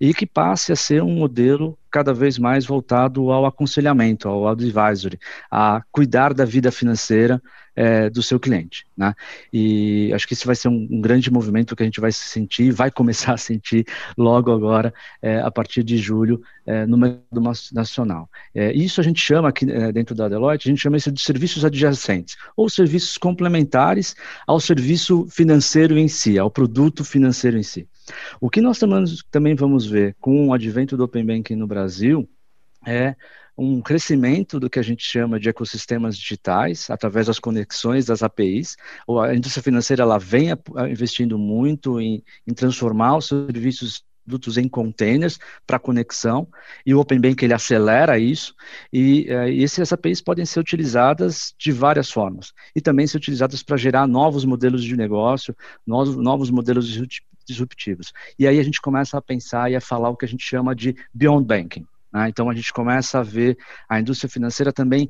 e 0.00 0.14
que 0.14 0.26
passe 0.26 0.72
a 0.72 0.76
ser 0.76 1.02
um 1.02 1.14
modelo 1.14 1.78
cada 1.90 2.14
vez 2.14 2.38
mais 2.38 2.64
voltado 2.64 3.30
ao 3.30 3.44
aconselhamento, 3.44 4.28
ao 4.28 4.48
advisory, 4.48 5.18
a 5.50 5.82
cuidar 5.90 6.32
da 6.32 6.44
vida 6.44 6.72
financeira 6.72 7.42
é, 7.74 8.10
do 8.10 8.22
seu 8.22 8.38
cliente. 8.38 8.86
Né? 8.96 9.14
E 9.52 10.12
acho 10.14 10.26
que 10.26 10.34
isso 10.34 10.46
vai 10.46 10.54
ser 10.54 10.68
um, 10.68 10.88
um, 10.90 11.00
grande 11.00 11.30
movimento 11.30 11.74
que 11.74 11.82
a 11.82 11.86
gente 11.86 12.00
vai 12.00 12.12
sentir, 12.12 12.70
vai 12.70 12.90
começar 12.90 13.34
a 13.34 13.36
sentir 13.36 13.86
logo 14.16 14.52
agora, 14.52 14.92
é, 15.20 15.40
a 15.40 15.50
partir 15.50 15.82
de 15.82 15.96
julho, 15.96 16.42
é, 16.66 16.86
no 16.86 16.96
mercado 16.96 17.40
nacional. 17.72 18.28
É, 18.54 18.72
isso 18.72 19.00
a 19.00 19.04
gente 19.04 19.20
chama 19.20 19.48
aqui 19.48 19.70
é, 19.70 19.90
dentro 19.92 20.14
da 20.14 20.28
Deloitte, 20.28 20.68
a 20.68 20.70
gente 20.70 20.82
chama 20.82 20.96
isso 20.96 21.10
de 21.10 21.20
serviços 21.20 21.64
adjacentes, 21.64 22.36
ou 22.56 22.68
serviços 22.68 23.16
complementares 23.16 24.14
ao 24.46 24.60
serviço 24.60 25.26
financeiro 25.30 25.98
em 25.98 26.08
si, 26.08 26.38
ao 26.38 26.50
produto 26.50 27.04
financeiro 27.04 27.58
em 27.58 27.62
si. 27.62 27.88
O 28.40 28.50
que 28.50 28.60
nós 28.60 28.78
também 29.30 29.54
vamos 29.54 29.86
ver 29.86 30.16
com 30.20 30.48
o 30.48 30.54
advento 30.54 30.96
do 30.96 31.04
Open 31.04 31.24
Banking 31.24 31.56
no 31.56 31.66
Brasil 31.66 32.28
é 32.86 33.14
um 33.56 33.80
crescimento 33.80 34.58
do 34.58 34.70
que 34.70 34.78
a 34.78 34.82
gente 34.82 35.04
chama 35.04 35.38
de 35.38 35.48
ecossistemas 35.48 36.16
digitais 36.16 36.88
através 36.90 37.26
das 37.26 37.38
conexões 37.38 38.06
das 38.06 38.22
APIs. 38.22 38.76
A 39.22 39.34
indústria 39.34 39.62
financeira 39.62 40.02
ela 40.02 40.18
vem 40.18 40.48
investindo 40.90 41.38
muito 41.38 42.00
em, 42.00 42.22
em 42.46 42.54
transformar 42.54 43.16
os 43.16 43.28
serviços 43.28 44.04
produtos 44.24 44.56
em 44.56 44.68
containers 44.68 45.38
para 45.66 45.78
conexão 45.78 46.46
e 46.86 46.94
o 46.94 47.00
Open 47.00 47.20
Bank 47.20 47.44
ele 47.44 47.54
acelera 47.54 48.18
isso 48.18 48.54
e, 48.92 49.26
uh, 49.28 49.48
e 49.48 49.64
essas 49.64 49.92
APIs 49.92 50.20
podem 50.20 50.46
ser 50.46 50.60
utilizadas 50.60 51.54
de 51.58 51.72
várias 51.72 52.10
formas 52.10 52.52
e 52.74 52.80
também 52.80 53.06
ser 53.06 53.16
utilizadas 53.16 53.62
para 53.62 53.76
gerar 53.76 54.06
novos 54.06 54.44
modelos 54.44 54.84
de 54.84 54.96
negócio, 54.96 55.56
novos, 55.86 56.16
novos 56.16 56.50
modelos 56.50 56.86
disruptivos. 57.44 58.12
E 58.38 58.46
aí 58.46 58.58
a 58.58 58.62
gente 58.62 58.80
começa 58.80 59.18
a 59.18 59.22
pensar 59.22 59.70
e 59.70 59.76
a 59.76 59.80
falar 59.80 60.10
o 60.10 60.16
que 60.16 60.24
a 60.24 60.28
gente 60.28 60.44
chama 60.44 60.74
de 60.74 60.94
Beyond 61.12 61.44
Banking. 61.44 61.86
Né? 62.12 62.28
Então 62.28 62.48
a 62.50 62.54
gente 62.54 62.72
começa 62.72 63.20
a 63.20 63.22
ver 63.22 63.56
a 63.88 64.00
indústria 64.00 64.28
financeira 64.28 64.72
também 64.72 65.08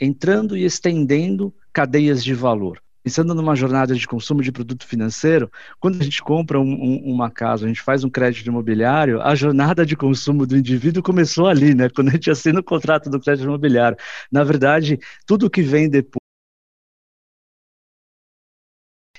entrando 0.00 0.56
e 0.56 0.64
estendendo 0.64 1.54
cadeias 1.72 2.22
de 2.22 2.34
valor 2.34 2.82
pensando 3.02 3.34
numa 3.34 3.56
jornada 3.56 3.94
de 3.94 4.06
consumo 4.06 4.42
de 4.42 4.52
produto 4.52 4.86
financeiro, 4.86 5.50
quando 5.80 6.00
a 6.00 6.04
gente 6.04 6.22
compra 6.22 6.60
um, 6.60 6.72
um, 6.72 7.12
uma 7.12 7.30
casa, 7.30 7.64
a 7.64 7.68
gente 7.68 7.82
faz 7.82 8.04
um 8.04 8.10
crédito 8.10 8.46
imobiliário, 8.46 9.20
a 9.20 9.34
jornada 9.34 9.84
de 9.84 9.96
consumo 9.96 10.46
do 10.46 10.56
indivíduo 10.56 11.02
começou 11.02 11.48
ali, 11.48 11.74
né? 11.74 11.88
Quando 11.88 12.08
a 12.08 12.12
gente 12.12 12.30
assina 12.30 12.60
o 12.60 12.64
contrato 12.64 13.10
do 13.10 13.20
crédito 13.20 13.44
imobiliário. 13.44 13.98
Na 14.30 14.44
verdade, 14.44 14.98
tudo 15.26 15.50
que 15.50 15.62
vem 15.62 15.88
depois 15.88 16.22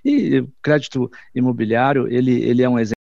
e 0.06 0.39
o 0.39 0.51
crédito 0.62 1.10
imobiliário, 1.34 2.08
ele, 2.10 2.44
ele 2.44 2.62
é 2.62 2.68
um 2.68 2.77
exemplo 2.77 2.92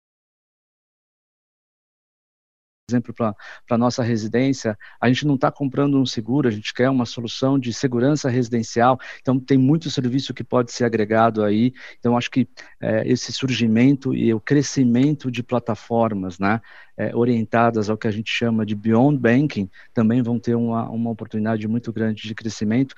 exemplo, 2.91 3.13
para 3.13 3.35
a 3.69 3.77
nossa 3.77 4.03
residência, 4.03 4.77
a 4.99 5.07
gente 5.07 5.25
não 5.25 5.35
está 5.35 5.51
comprando 5.51 5.99
um 5.99 6.05
seguro, 6.05 6.47
a 6.47 6.51
gente 6.51 6.73
quer 6.73 6.89
uma 6.89 7.05
solução 7.05 7.57
de 7.57 7.73
segurança 7.73 8.29
residencial, 8.29 8.99
então 9.21 9.39
tem 9.39 9.57
muito 9.57 9.89
serviço 9.89 10.33
que 10.33 10.43
pode 10.43 10.71
ser 10.71 10.83
agregado 10.83 11.43
aí, 11.43 11.73
então 11.99 12.17
acho 12.17 12.29
que 12.29 12.47
é, 12.79 13.07
esse 13.07 13.31
surgimento 13.31 14.13
e 14.13 14.33
o 14.33 14.39
crescimento 14.39 15.31
de 15.31 15.41
plataformas, 15.41 16.37
né, 16.39 16.61
é, 16.97 17.15
orientadas 17.15 17.89
ao 17.89 17.97
que 17.97 18.07
a 18.07 18.11
gente 18.11 18.31
chama 18.31 18.65
de 18.65 18.75
Beyond 18.75 19.17
Banking, 19.17 19.69
também 19.93 20.21
vão 20.21 20.39
ter 20.39 20.55
uma, 20.55 20.89
uma 20.89 21.09
oportunidade 21.09 21.67
muito 21.67 21.91
grande 21.91 22.23
de 22.23 22.35
crescimento, 22.35 22.95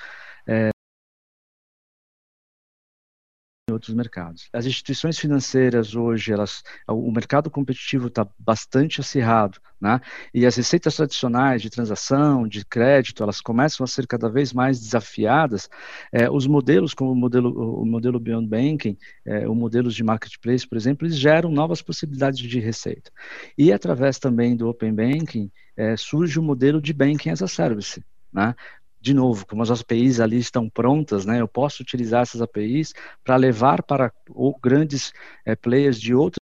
outros 3.84 3.94
mercados. 3.94 4.50
As 4.54 4.66
instituições 4.66 5.20
financeiras 5.20 5.96
hoje, 5.96 6.32
elas, 6.32 6.64
o 6.88 7.12
mercado 7.12 7.50
competitivo 7.50 8.08
está 8.08 8.26
bastante 8.40 9.02
acirrado, 9.02 9.60
né? 9.80 10.00
E 10.34 10.46
as 10.46 10.56
receitas 10.56 10.96
tradicionais 10.96 11.62
de 11.62 11.70
transação, 11.70 12.48
de 12.48 12.66
crédito, 12.66 13.22
elas 13.22 13.42
começam 13.42 13.84
a 13.84 13.88
ser 13.88 14.08
cada 14.08 14.30
vez 14.30 14.54
mais 14.54 14.80
desafiadas. 14.80 15.70
É, 16.12 16.30
os 16.32 16.48
modelos, 16.48 16.94
como 16.94 17.12
o 17.12 17.16
modelo, 17.16 17.82
o 17.82 17.86
modelo 17.86 18.20
Beyond 18.20 18.48
Banking, 18.48 18.98
é, 19.26 19.48
o 19.48 19.54
modelos 19.54 19.94
de 19.94 20.04
marketplace, 20.04 20.68
por 20.68 20.78
exemplo, 20.78 21.06
eles 21.06 21.18
geram 21.18 21.52
novas 21.52 21.82
possibilidades 21.82 22.40
de 22.40 22.60
receita. 22.60 23.12
E 23.58 23.74
através 23.74 24.18
também 24.18 24.56
do 24.56 24.70
Open 24.70 24.94
Banking 24.94 25.52
é, 25.76 25.98
surge 25.98 26.40
o 26.40 26.44
modelo 26.44 26.82
de 26.82 26.94
Banking 26.94 27.32
as 27.32 27.42
a 27.42 27.48
Service, 27.48 28.02
né? 28.32 28.56
De 29.04 29.14
novo, 29.14 29.46
como 29.46 29.62
as 29.62 29.70
APIs 29.70 30.22
ali 30.22 30.38
estão 30.38 30.70
prontas, 30.70 31.26
né, 31.26 31.42
eu 31.42 31.48
posso 31.48 31.84
utilizar 31.84 32.22
essas 32.22 32.42
APIs 32.42 32.94
para 33.22 33.36
levar 33.36 33.84
para 33.84 34.14
ou, 34.30 34.58
grandes 34.58 35.12
é, 35.46 35.58
players 35.58 36.00
de 36.00 36.16
outros 36.16 36.38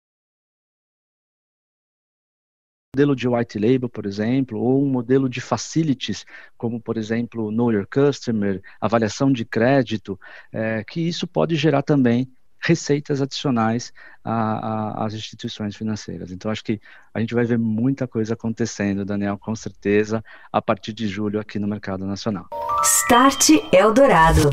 modelo 2.94 3.16
de 3.16 3.26
white 3.26 3.58
label, 3.58 3.88
por 3.88 4.06
exemplo, 4.06 4.60
ou 4.60 4.80
um 4.84 4.86
modelo 4.86 5.28
de 5.28 5.40
facilities, 5.40 6.24
como, 6.56 6.80
por 6.80 6.96
exemplo, 6.96 7.50
Know 7.50 7.72
Your 7.72 7.86
Customer, 7.88 8.62
avaliação 8.80 9.32
de 9.32 9.44
crédito, 9.44 10.20
é, 10.52 10.84
que 10.84 11.00
isso 11.00 11.26
pode 11.26 11.56
gerar 11.56 11.82
também 11.82 12.30
receitas 12.62 13.20
adicionais 13.20 13.92
às 14.24 15.12
instituições 15.14 15.74
financeiras. 15.74 16.30
Então, 16.30 16.50
acho 16.50 16.62
que 16.62 16.80
a 17.12 17.20
gente 17.20 17.34
vai 17.34 17.44
ver 17.44 17.58
muita 17.58 18.06
coisa 18.06 18.34
acontecendo, 18.34 19.04
Daniel, 19.04 19.36
com 19.36 19.54
certeza, 19.54 20.24
a 20.52 20.62
partir 20.62 20.92
de 20.92 21.08
julho 21.08 21.40
aqui 21.40 21.58
no 21.58 21.66
mercado 21.66 22.06
nacional. 22.06 22.46
Start 22.84 23.50
Eldorado. 23.72 24.50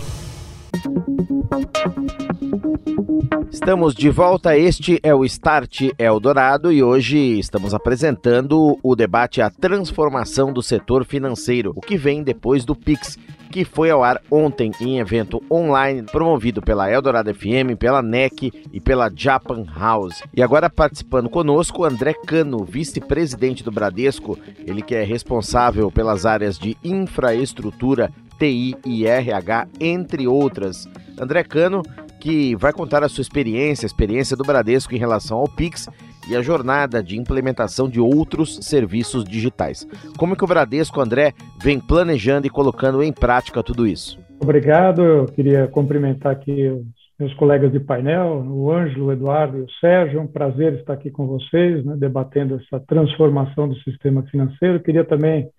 Estamos 3.51 3.93
de 3.93 4.09
volta. 4.09 4.57
Este 4.57 4.99
é 5.03 5.13
o 5.13 5.25
Start 5.25 5.89
Eldorado 5.97 6.71
e 6.71 6.81
hoje 6.81 7.17
estamos 7.39 7.73
apresentando 7.73 8.79
o 8.81 8.95
debate 8.95 9.41
A 9.41 9.49
Transformação 9.49 10.53
do 10.53 10.61
Setor 10.61 11.03
Financeiro, 11.05 11.73
o 11.75 11.81
que 11.81 11.97
vem 11.97 12.23
depois 12.23 12.63
do 12.65 12.75
Pix 12.75 13.17
que 13.51 13.65
foi 13.65 13.89
ao 13.89 14.03
ar 14.03 14.21
ontem 14.29 14.71
em 14.79 14.99
evento 14.99 15.41
online 15.51 16.03
promovido 16.03 16.61
pela 16.61 16.89
Eldorado 16.89 17.33
FM, 17.33 17.77
pela 17.77 18.01
NEC 18.01 18.51
e 18.71 18.79
pela 18.79 19.11
Japan 19.13 19.65
House. 19.75 20.21
E 20.33 20.41
agora 20.41 20.69
participando 20.69 21.29
conosco, 21.29 21.83
André 21.83 22.13
Cano, 22.13 22.63
vice-presidente 22.63 23.63
do 23.63 23.71
Bradesco, 23.71 24.37
ele 24.65 24.81
que 24.81 24.95
é 24.95 25.03
responsável 25.03 25.91
pelas 25.91 26.25
áreas 26.25 26.57
de 26.57 26.77
infraestrutura, 26.83 28.11
TI 28.37 28.75
e 28.85 29.05
RH, 29.05 29.67
entre 29.79 30.27
outras. 30.27 30.87
André 31.19 31.43
Cano, 31.43 31.81
que 32.19 32.55
vai 32.55 32.71
contar 32.71 33.03
a 33.03 33.09
sua 33.09 33.21
experiência, 33.21 33.85
a 33.85 33.87
experiência 33.87 34.37
do 34.37 34.43
Bradesco 34.43 34.93
em 34.93 34.99
relação 34.99 35.37
ao 35.37 35.47
Pix 35.47 35.87
e 36.29 36.35
a 36.35 36.41
jornada 36.41 37.01
de 37.01 37.17
implementação 37.17 37.89
de 37.89 37.99
outros 37.99 38.57
serviços 38.61 39.23
digitais. 39.23 39.87
Como 40.17 40.35
que 40.35 40.43
o 40.43 40.47
Bradesco, 40.47 41.01
André, 41.01 41.33
vem 41.61 41.79
planejando 41.79 42.45
e 42.45 42.49
colocando 42.49 43.01
em 43.01 43.11
prática 43.11 43.63
tudo 43.63 43.87
isso? 43.87 44.19
Obrigado, 44.41 45.03
eu 45.03 45.25
queria 45.25 45.67
cumprimentar 45.67 46.31
aqui 46.31 46.69
os 46.69 46.85
meus 47.19 47.33
colegas 47.33 47.71
de 47.71 47.79
painel, 47.79 48.45
o 48.47 48.71
Ângelo, 48.71 49.07
o 49.07 49.11
Eduardo 49.11 49.57
e 49.57 49.61
o 49.61 49.69
Sérgio, 49.81 50.19
é 50.19 50.21
um 50.21 50.27
prazer 50.27 50.75
estar 50.75 50.93
aqui 50.93 51.11
com 51.11 51.27
vocês, 51.27 51.83
né, 51.83 51.95
debatendo 51.97 52.55
essa 52.55 52.79
transformação 52.87 53.67
do 53.67 53.75
sistema 53.79 54.23
financeiro. 54.23 54.79
Queria 54.79 55.03
também 55.03 55.49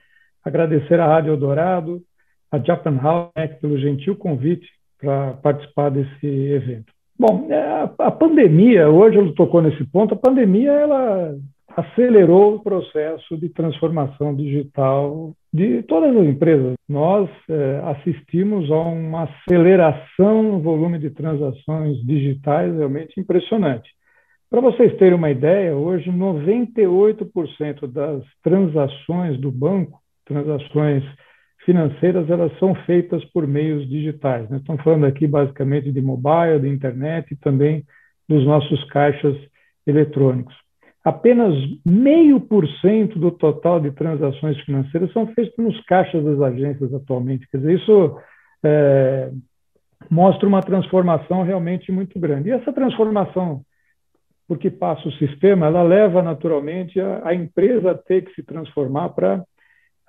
agradecer 0.42 0.98
à 0.98 1.06
Rádio 1.06 1.32
Eldorado, 1.32 2.00
a 2.50 2.58
Japan 2.58 2.98
House, 3.02 3.30
né, 3.36 3.48
pelo 3.48 3.78
gentil 3.78 4.16
convite 4.16 4.66
para 4.98 5.34
participar 5.34 5.90
desse 5.90 6.26
evento. 6.26 6.92
Bom, 7.20 7.48
é, 7.50 7.90
a, 7.98 8.10
pandemia, 8.10 8.88
hoje 8.88 9.18
ele 9.18 9.34
tocou 9.34 9.60
nesse 9.60 9.84
ponto, 9.84 10.14
a 10.14 10.16
pandemia 10.16 10.70
ela 10.70 11.36
acelerou 11.76 12.54
o 12.54 12.62
processo 12.62 13.36
de 13.36 13.50
transformação 13.50 14.34
digital 14.34 15.34
de 15.52 15.82
todas 15.82 16.16
as 16.16 16.26
empresas. 16.26 16.72
Nós 16.88 17.28
é, 17.46 17.82
assistimos 17.84 18.70
a 18.70 18.78
uma 18.78 19.24
aceleração 19.24 20.42
no 20.44 20.60
volume 20.60 20.98
de 20.98 21.10
transações 21.10 21.98
digitais 22.06 22.74
realmente 22.74 23.20
impressionante. 23.20 23.90
Para 24.48 24.62
vocês 24.62 24.96
terem 24.96 25.18
uma 25.18 25.30
ideia, 25.30 25.76
hoje 25.76 26.10
98% 26.10 27.86
das 27.86 28.22
transações 28.42 29.38
do 29.38 29.52
banco, 29.52 30.00
transações 30.24 31.04
financeiras 31.64 32.28
elas 32.30 32.56
são 32.58 32.74
feitas 32.86 33.24
por 33.26 33.46
meios 33.46 33.88
digitais. 33.88 34.48
Né? 34.48 34.58
Estamos 34.58 34.82
falando 34.82 35.06
aqui 35.06 35.26
basicamente 35.26 35.92
de 35.92 36.00
mobile, 36.00 36.60
de 36.60 36.68
internet 36.68 37.32
e 37.32 37.36
também 37.36 37.84
dos 38.28 38.44
nossos 38.44 38.82
caixas 38.84 39.36
eletrônicos. 39.86 40.54
Apenas 41.04 41.54
meio 41.84 42.40
por 42.40 42.66
cento 42.80 43.18
do 43.18 43.30
total 43.30 43.80
de 43.80 43.90
transações 43.90 44.58
financeiras 44.60 45.12
são 45.12 45.26
feitas 45.28 45.56
nos 45.56 45.80
caixas 45.84 46.22
das 46.22 46.40
agências 46.40 46.92
atualmente. 46.92 47.48
Quer 47.50 47.58
dizer, 47.58 47.80
isso 47.80 48.18
é, 48.62 49.30
mostra 50.10 50.46
uma 50.46 50.60
transformação 50.60 51.42
realmente 51.42 51.90
muito 51.90 52.18
grande. 52.18 52.50
E 52.50 52.52
essa 52.52 52.72
transformação, 52.72 53.62
porque 54.46 54.70
passa 54.70 55.08
o 55.08 55.12
sistema, 55.12 55.66
ela 55.66 55.82
leva 55.82 56.22
naturalmente 56.22 57.00
a, 57.00 57.28
a 57.28 57.34
empresa 57.34 57.92
a 57.92 57.94
ter 57.94 58.22
que 58.22 58.34
se 58.34 58.42
transformar 58.42 59.10
para 59.10 59.42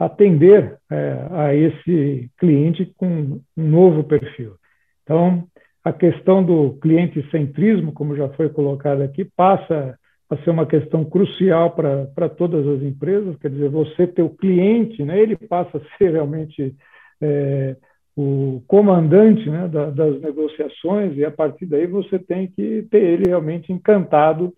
atender 0.01 0.79
é, 0.91 1.27
a 1.29 1.53
esse 1.53 2.27
cliente 2.39 2.91
com 2.97 3.39
um 3.55 3.69
novo 3.69 4.03
perfil. 4.03 4.55
Então, 5.03 5.43
a 5.83 5.93
questão 5.93 6.43
do 6.43 6.73
cliente 6.81 7.21
centrismo, 7.29 7.91
como 7.91 8.15
já 8.15 8.27
foi 8.29 8.49
colocado 8.49 9.01
aqui, 9.01 9.23
passa 9.23 9.95
a 10.27 10.37
ser 10.37 10.49
uma 10.49 10.65
questão 10.65 11.05
crucial 11.05 11.75
para 11.75 12.29
todas 12.29 12.65
as 12.67 12.81
empresas, 12.81 13.37
quer 13.37 13.51
dizer, 13.51 13.69
você 13.69 14.07
ter 14.07 14.23
o 14.23 14.29
cliente, 14.29 15.03
né, 15.03 15.19
ele 15.19 15.35
passa 15.35 15.77
a 15.77 15.97
ser 15.97 16.13
realmente 16.13 16.75
é, 17.21 17.75
o 18.15 18.63
comandante 18.65 19.47
né, 19.49 19.67
da, 19.67 19.91
das 19.91 20.19
negociações, 20.19 21.15
e 21.15 21.23
a 21.23 21.29
partir 21.29 21.67
daí 21.67 21.85
você 21.85 22.17
tem 22.17 22.47
que 22.47 22.87
ter 22.89 23.03
ele 23.03 23.25
realmente 23.27 23.71
encantado 23.71 24.51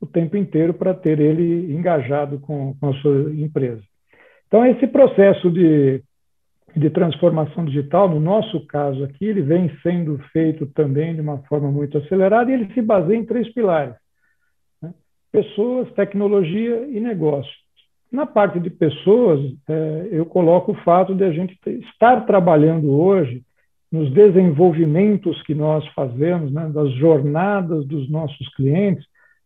o 0.00 0.06
tempo 0.06 0.34
inteiro 0.36 0.72
para 0.72 0.94
ter 0.94 1.20
ele 1.20 1.74
engajado 1.74 2.38
com, 2.38 2.74
com 2.78 2.88
a 2.88 2.94
sua 2.94 3.34
empresa. 3.34 3.82
Então, 4.48 4.64
esse 4.64 4.86
processo 4.86 5.50
de, 5.50 6.02
de 6.74 6.90
transformação 6.90 7.66
digital, 7.66 8.08
no 8.08 8.18
nosso 8.18 8.66
caso 8.66 9.04
aqui, 9.04 9.26
ele 9.26 9.42
vem 9.42 9.70
sendo 9.82 10.18
feito 10.32 10.66
também 10.66 11.14
de 11.14 11.20
uma 11.20 11.38
forma 11.42 11.70
muito 11.70 11.98
acelerada 11.98 12.50
e 12.50 12.54
ele 12.54 12.72
se 12.72 12.80
baseia 12.80 13.18
em 13.18 13.26
três 13.26 13.52
pilares: 13.52 13.94
né? 14.82 14.92
pessoas, 15.30 15.92
tecnologia 15.92 16.86
e 16.88 16.98
negócio. 16.98 17.52
Na 18.10 18.24
parte 18.24 18.58
de 18.58 18.70
pessoas, 18.70 19.38
é, 19.68 20.08
eu 20.10 20.24
coloco 20.24 20.72
o 20.72 20.82
fato 20.82 21.14
de 21.14 21.24
a 21.24 21.30
gente 21.30 21.58
estar 21.92 22.24
trabalhando 22.24 22.90
hoje 22.90 23.42
nos 23.92 24.10
desenvolvimentos 24.12 25.42
que 25.42 25.54
nós 25.54 25.86
fazemos, 25.88 26.50
né, 26.50 26.70
das 26.72 26.90
jornadas 26.92 27.86
dos 27.86 28.08
nossos 28.10 28.48
clientes, 28.54 29.04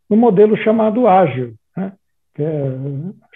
no 0.09 0.17
modelo 0.17 0.57
chamado 0.59 1.09
ágil, 1.09 1.55
que 2.35 2.43
é 2.43 2.79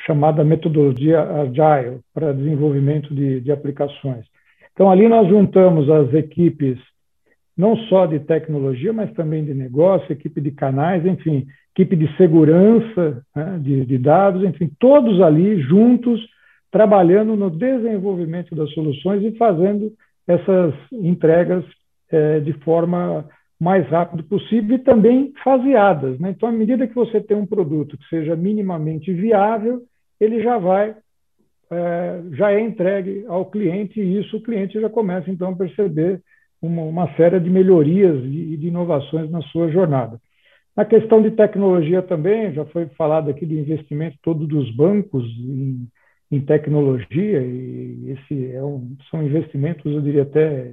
chamada 0.07 0.45
metodologia 0.45 1.21
agile 1.21 2.01
para 2.15 2.33
desenvolvimento 2.33 3.15
de, 3.15 3.41
de 3.41 3.53
aplicações. 3.53 4.25
Então, 4.73 4.91
ali 4.91 5.09
nós 5.09 5.29
juntamos 5.29 5.89
as 5.91 6.13
equipes 6.15 6.79
não 7.57 7.77
só 7.89 8.05
de 8.05 8.21
tecnologia, 8.21 8.93
mas 8.93 9.11
também 9.15 9.45
de 9.45 9.55
negócio, 9.55 10.13
equipe 10.13 10.41
de 10.41 10.51
canais, 10.51 11.07
enfim, 11.07 11.47
equipe 11.75 11.97
de 11.97 12.15
segurança 12.17 13.23
né, 13.35 13.59
de, 13.63 13.87
de, 13.87 13.99
dados, 13.99 14.45
enfim, 14.45 14.71
todos 14.79 15.21
ali 15.23 15.61
juntos, 15.63 16.21
trabalhando 16.71 17.35
no 17.35 17.49
desenvolvimento 17.49 18.55
das 18.55 18.71
soluções 18.73 19.23
e 19.23 19.37
fazendo 19.39 19.91
essas 20.27 20.75
entregas 20.93 21.65
é, 22.11 22.41
de 22.41 22.53
forma 22.53 23.27
mais 23.59 23.87
rápida 23.89 24.23
possível 24.23 24.77
e 24.77 24.81
também 24.81 25.33
faseadas. 25.43 26.19
Né? 26.19 26.31
Então, 26.31 26.49
à 26.49 26.53
medida 26.53 26.87
que 26.87 26.95
você 26.95 27.21
tem 27.21 27.37
um 27.37 27.47
produto 27.47 27.97
que 27.97 28.09
seja 28.09 28.37
minimamente 28.37 29.13
viável, 29.13 29.83
ele 30.21 30.43
já 30.43 30.59
vai 30.59 30.95
é, 31.71 32.23
já 32.33 32.53
é 32.53 32.61
entregue 32.61 33.25
ao 33.27 33.47
cliente 33.47 34.01
e 34.01 34.21
isso 34.21 34.37
o 34.37 34.43
cliente 34.43 34.81
já 34.81 34.89
começa 34.89 35.31
então 35.31 35.51
a 35.51 35.57
perceber 35.57 36.23
uma, 36.63 36.83
uma 36.83 37.17
série 37.17 37.41
de 37.41 37.51
melhorias 37.51 38.23
e 38.25 38.57
de 38.57 38.69
inovações 38.69 39.31
na 39.31 39.43
sua 39.43 39.71
jornada. 39.71 40.21
Na 40.77 40.85
questão 40.85 41.23
de 41.23 41.31
tecnologia 41.31 42.03
também, 42.03 42.53
já 42.53 42.65
foi 42.67 42.87
falado 42.89 43.31
aqui 43.31 43.47
do 43.47 43.55
investimento 43.55 44.19
todo 44.23 44.47
dos 44.47 44.71
bancos 44.77 45.25
em, 45.25 45.89
em 46.31 46.41
tecnologia, 46.41 47.43
e 47.43 48.11
esse 48.11 48.53
é 48.53 48.63
um, 48.63 48.95
são 49.11 49.23
investimentos, 49.23 49.91
eu 49.91 50.03
diria 50.03 50.23
até 50.23 50.73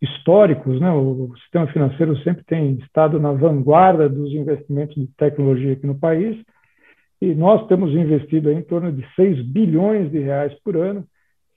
históricos, 0.00 0.80
né? 0.80 0.90
O 0.90 1.32
sistema 1.38 1.66
financeiro 1.68 2.16
sempre 2.18 2.44
tem 2.44 2.74
estado 2.74 3.18
na 3.18 3.32
vanguarda 3.32 4.08
dos 4.08 4.32
investimentos 4.32 4.94
de 4.94 5.08
tecnologia 5.16 5.72
aqui 5.72 5.86
no 5.86 5.98
país, 5.98 6.36
e 7.20 7.34
nós 7.34 7.66
temos 7.66 7.92
investido 7.92 8.50
em 8.52 8.62
torno 8.62 8.92
de 8.92 9.04
6 9.14 9.42
bilhões 9.46 10.10
de 10.10 10.20
reais 10.20 10.54
por 10.62 10.76
ano, 10.76 11.04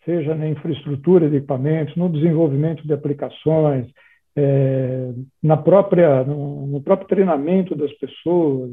seja 0.03 0.33
na 0.33 0.47
infraestrutura 0.47 1.29
de 1.29 1.37
equipamentos, 1.37 1.95
no 1.95 2.09
desenvolvimento 2.09 2.85
de 2.85 2.93
aplicações, 2.93 3.87
é, 4.35 5.11
na 5.43 5.57
própria, 5.57 6.23
no, 6.23 6.65
no, 6.65 6.81
próprio 6.81 7.07
treinamento 7.07 7.75
das 7.75 7.91
pessoas, 7.93 8.71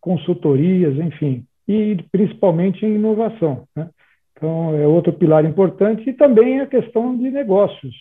consultorias, 0.00 0.96
enfim, 0.96 1.46
e 1.66 1.96
principalmente 2.12 2.84
em 2.84 2.96
inovação. 2.96 3.64
Né? 3.74 3.88
Então, 4.32 4.76
é 4.76 4.86
outro 4.86 5.12
pilar 5.12 5.44
importante, 5.44 6.08
e 6.10 6.12
também 6.12 6.60
a 6.60 6.66
questão 6.66 7.16
de 7.16 7.30
negócios. 7.30 7.94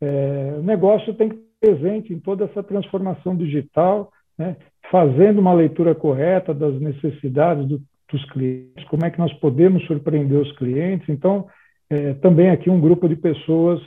É, 0.00 0.54
o 0.58 0.62
negócio 0.62 1.14
tem 1.14 1.28
que 1.28 1.36
estar 1.36 1.46
presente 1.60 2.12
em 2.12 2.18
toda 2.18 2.44
essa 2.44 2.62
transformação 2.62 3.36
digital, 3.36 4.12
né? 4.38 4.56
fazendo 4.90 5.40
uma 5.40 5.52
leitura 5.52 5.94
correta 5.94 6.52
das 6.52 6.78
necessidades 6.80 7.66
do, 7.66 7.80
dos 8.10 8.24
clientes, 8.30 8.84
como 8.88 9.04
é 9.04 9.10
que 9.10 9.18
nós 9.18 9.32
podemos 9.34 9.84
surpreender 9.86 10.38
os 10.38 10.52
clientes. 10.56 11.08
Então, 11.08 11.46
é, 11.88 12.14
também 12.14 12.50
aqui 12.50 12.68
um 12.68 12.80
grupo 12.80 13.08
de 13.08 13.16
pessoas 13.16 13.80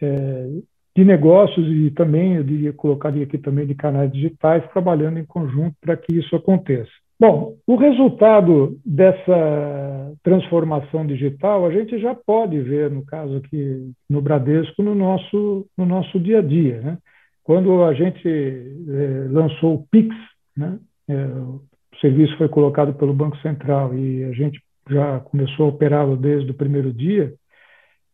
é, 0.00 0.48
de 0.96 1.04
negócios 1.04 1.66
e 1.68 1.90
também, 1.90 2.36
eu 2.36 2.42
diria, 2.42 2.72
colocaria 2.72 3.24
aqui 3.24 3.38
também 3.38 3.66
de 3.66 3.74
canais 3.74 4.10
digitais, 4.10 4.66
trabalhando 4.72 5.18
em 5.18 5.24
conjunto 5.24 5.76
para 5.80 5.96
que 5.96 6.14
isso 6.14 6.34
aconteça. 6.34 6.90
Bom, 7.18 7.56
o 7.66 7.76
resultado 7.76 8.78
dessa 8.84 10.12
transformação 10.22 11.06
digital 11.06 11.64
a 11.64 11.70
gente 11.70 11.98
já 11.98 12.14
pode 12.14 12.60
ver, 12.60 12.90
no 12.90 13.04
caso 13.06 13.36
aqui 13.36 13.90
no 14.08 14.20
Bradesco, 14.20 14.82
no 14.82 14.94
nosso, 14.94 15.66
no 15.78 15.86
nosso 15.86 16.20
dia 16.20 16.40
a 16.40 16.42
dia. 16.42 16.80
Né? 16.80 16.98
Quando 17.42 17.84
a 17.84 17.94
gente 17.94 18.28
é, 18.28 19.28
lançou 19.30 19.76
o 19.76 19.86
PIX, 19.90 20.14
né? 20.56 20.78
É, 21.08 21.14
o 21.24 21.62
serviço 22.00 22.36
foi 22.36 22.48
colocado 22.48 22.92
pelo 22.94 23.14
Banco 23.14 23.36
Central 23.38 23.94
e 23.94 24.24
a 24.24 24.32
gente 24.32 24.60
já 24.90 25.20
começou 25.20 25.66
a 25.66 25.68
operá-lo 25.68 26.16
desde 26.16 26.50
o 26.50 26.54
primeiro 26.54 26.92
dia, 26.92 27.32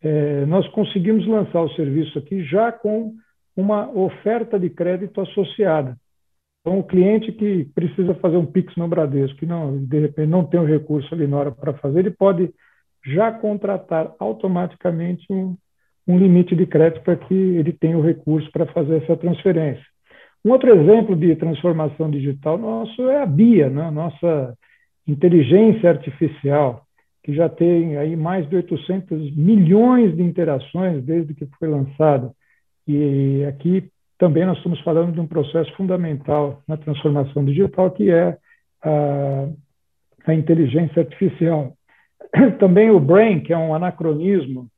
é, 0.02 0.44
nós 0.46 0.66
conseguimos 0.68 1.26
lançar 1.26 1.62
o 1.62 1.74
serviço 1.74 2.18
aqui 2.18 2.44
já 2.44 2.70
com 2.70 3.14
uma 3.56 3.90
oferta 3.90 4.58
de 4.58 4.70
crédito 4.70 5.20
associada. 5.20 5.96
Então, 6.62 6.78
o 6.78 6.84
cliente 6.84 7.32
que 7.32 7.64
precisa 7.74 8.14
fazer 8.14 8.36
um 8.36 8.46
Pix 8.46 8.74
no 8.76 8.86
Bradesco, 8.86 9.36
que 9.36 9.46
não, 9.46 9.84
de 9.84 9.98
repente 9.98 10.28
não 10.28 10.44
tem 10.44 10.60
o 10.60 10.64
recurso 10.64 11.12
ali 11.12 11.26
na 11.26 11.36
hora 11.36 11.50
para 11.50 11.74
fazer, 11.74 11.98
ele 11.98 12.12
pode 12.12 12.54
já 13.04 13.32
contratar 13.32 14.14
automaticamente 14.20 15.26
um, 15.28 15.56
um 16.06 16.16
limite 16.16 16.54
de 16.54 16.64
crédito 16.64 17.02
para 17.02 17.16
que 17.16 17.34
ele 17.34 17.72
tenha 17.72 17.98
o 17.98 18.02
recurso 18.02 18.48
para 18.52 18.66
fazer 18.66 19.02
essa 19.02 19.16
transferência. 19.16 19.84
Um 20.44 20.52
outro 20.52 20.70
exemplo 20.70 21.16
de 21.16 21.34
transformação 21.34 22.08
digital 22.08 22.56
nosso 22.56 23.08
é 23.08 23.22
a 23.22 23.26
BIA, 23.26 23.68
né? 23.68 23.90
nossa 23.90 24.56
inteligência 25.06 25.90
artificial, 25.90 26.84
que 27.24 27.34
já 27.34 27.48
tem 27.48 27.96
aí 27.96 28.14
mais 28.14 28.48
de 28.48 28.54
800 28.54 29.34
milhões 29.36 30.16
de 30.16 30.22
interações 30.22 31.02
desde 31.04 31.34
que 31.34 31.46
foi 31.58 31.68
lançada. 31.68 32.32
E 32.86 33.44
aqui 33.48 33.88
também 34.22 34.46
nós 34.46 34.56
estamos 34.58 34.80
falando 34.82 35.12
de 35.12 35.18
um 35.18 35.26
processo 35.26 35.74
fundamental 35.74 36.62
na 36.68 36.76
transformação 36.76 37.44
digital, 37.44 37.90
que 37.90 38.08
é 38.08 38.38
a, 38.80 39.48
a 40.24 40.32
inteligência 40.32 41.02
artificial. 41.02 41.72
Também 42.60 42.88
o 42.88 43.00
BRAIN, 43.00 43.40
que 43.40 43.52
é 43.52 43.58
um 43.58 43.74
anacronismo 43.74 44.68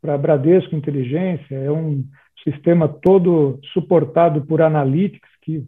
para 0.00 0.16
Bradesco 0.16 0.76
Inteligência, 0.76 1.56
é 1.56 1.68
um 1.68 2.04
sistema 2.44 2.86
todo 2.86 3.58
suportado 3.72 4.42
por 4.42 4.62
Analytics, 4.62 5.30
que 5.42 5.64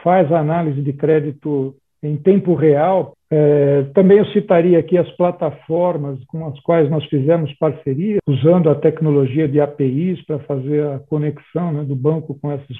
faz 0.00 0.30
a 0.30 0.38
análise 0.38 0.80
de 0.80 0.92
crédito 0.92 1.74
em 2.00 2.16
tempo 2.16 2.54
real. 2.54 3.15
É, 3.28 3.82
também 3.94 4.18
eu 4.18 4.26
citaria 4.26 4.78
aqui 4.78 4.96
as 4.96 5.10
plataformas 5.16 6.22
com 6.26 6.46
as 6.46 6.58
quais 6.60 6.88
nós 6.88 7.04
fizemos 7.06 7.52
parceria, 7.54 8.18
usando 8.26 8.70
a 8.70 8.74
tecnologia 8.74 9.48
de 9.48 9.60
APIs 9.60 10.24
para 10.24 10.38
fazer 10.40 10.86
a 10.86 11.00
conexão 11.00 11.72
né, 11.72 11.82
do 11.82 11.96
banco 11.96 12.38
com 12.40 12.52
essas 12.52 12.76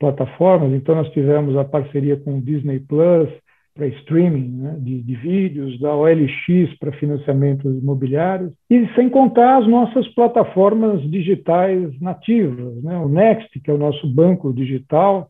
plataformas. 0.00 0.72
Então, 0.72 0.94
nós 0.94 1.10
tivemos 1.10 1.56
a 1.56 1.64
parceria 1.64 2.16
com 2.16 2.38
o 2.38 2.40
Disney 2.40 2.80
Plus 2.80 3.28
para 3.74 3.86
streaming 3.86 4.62
né, 4.62 4.76
de, 4.80 5.02
de, 5.02 5.14
vídeos, 5.14 5.78
da 5.80 5.94
OLX 5.94 6.76
para 6.78 6.92
financiamentos 6.92 7.74
imobiliários, 7.78 8.52
e 8.68 8.86
sem 8.94 9.08
contar 9.08 9.58
as 9.58 9.68
nossas 9.68 10.06
plataformas 10.08 11.00
digitais 11.10 11.98
nativas, 12.00 12.82
né, 12.82 12.98
o 12.98 13.08
Next, 13.08 13.58
que 13.60 13.70
é 13.70 13.74
o 13.74 13.78
nosso 13.78 14.06
banco 14.06 14.52
digital, 14.52 15.28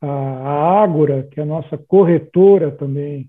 a 0.00 0.82
Ágora, 0.82 1.28
que 1.30 1.38
é 1.38 1.42
a 1.42 1.46
nossa 1.46 1.78
corretora 1.78 2.72
também, 2.72 3.28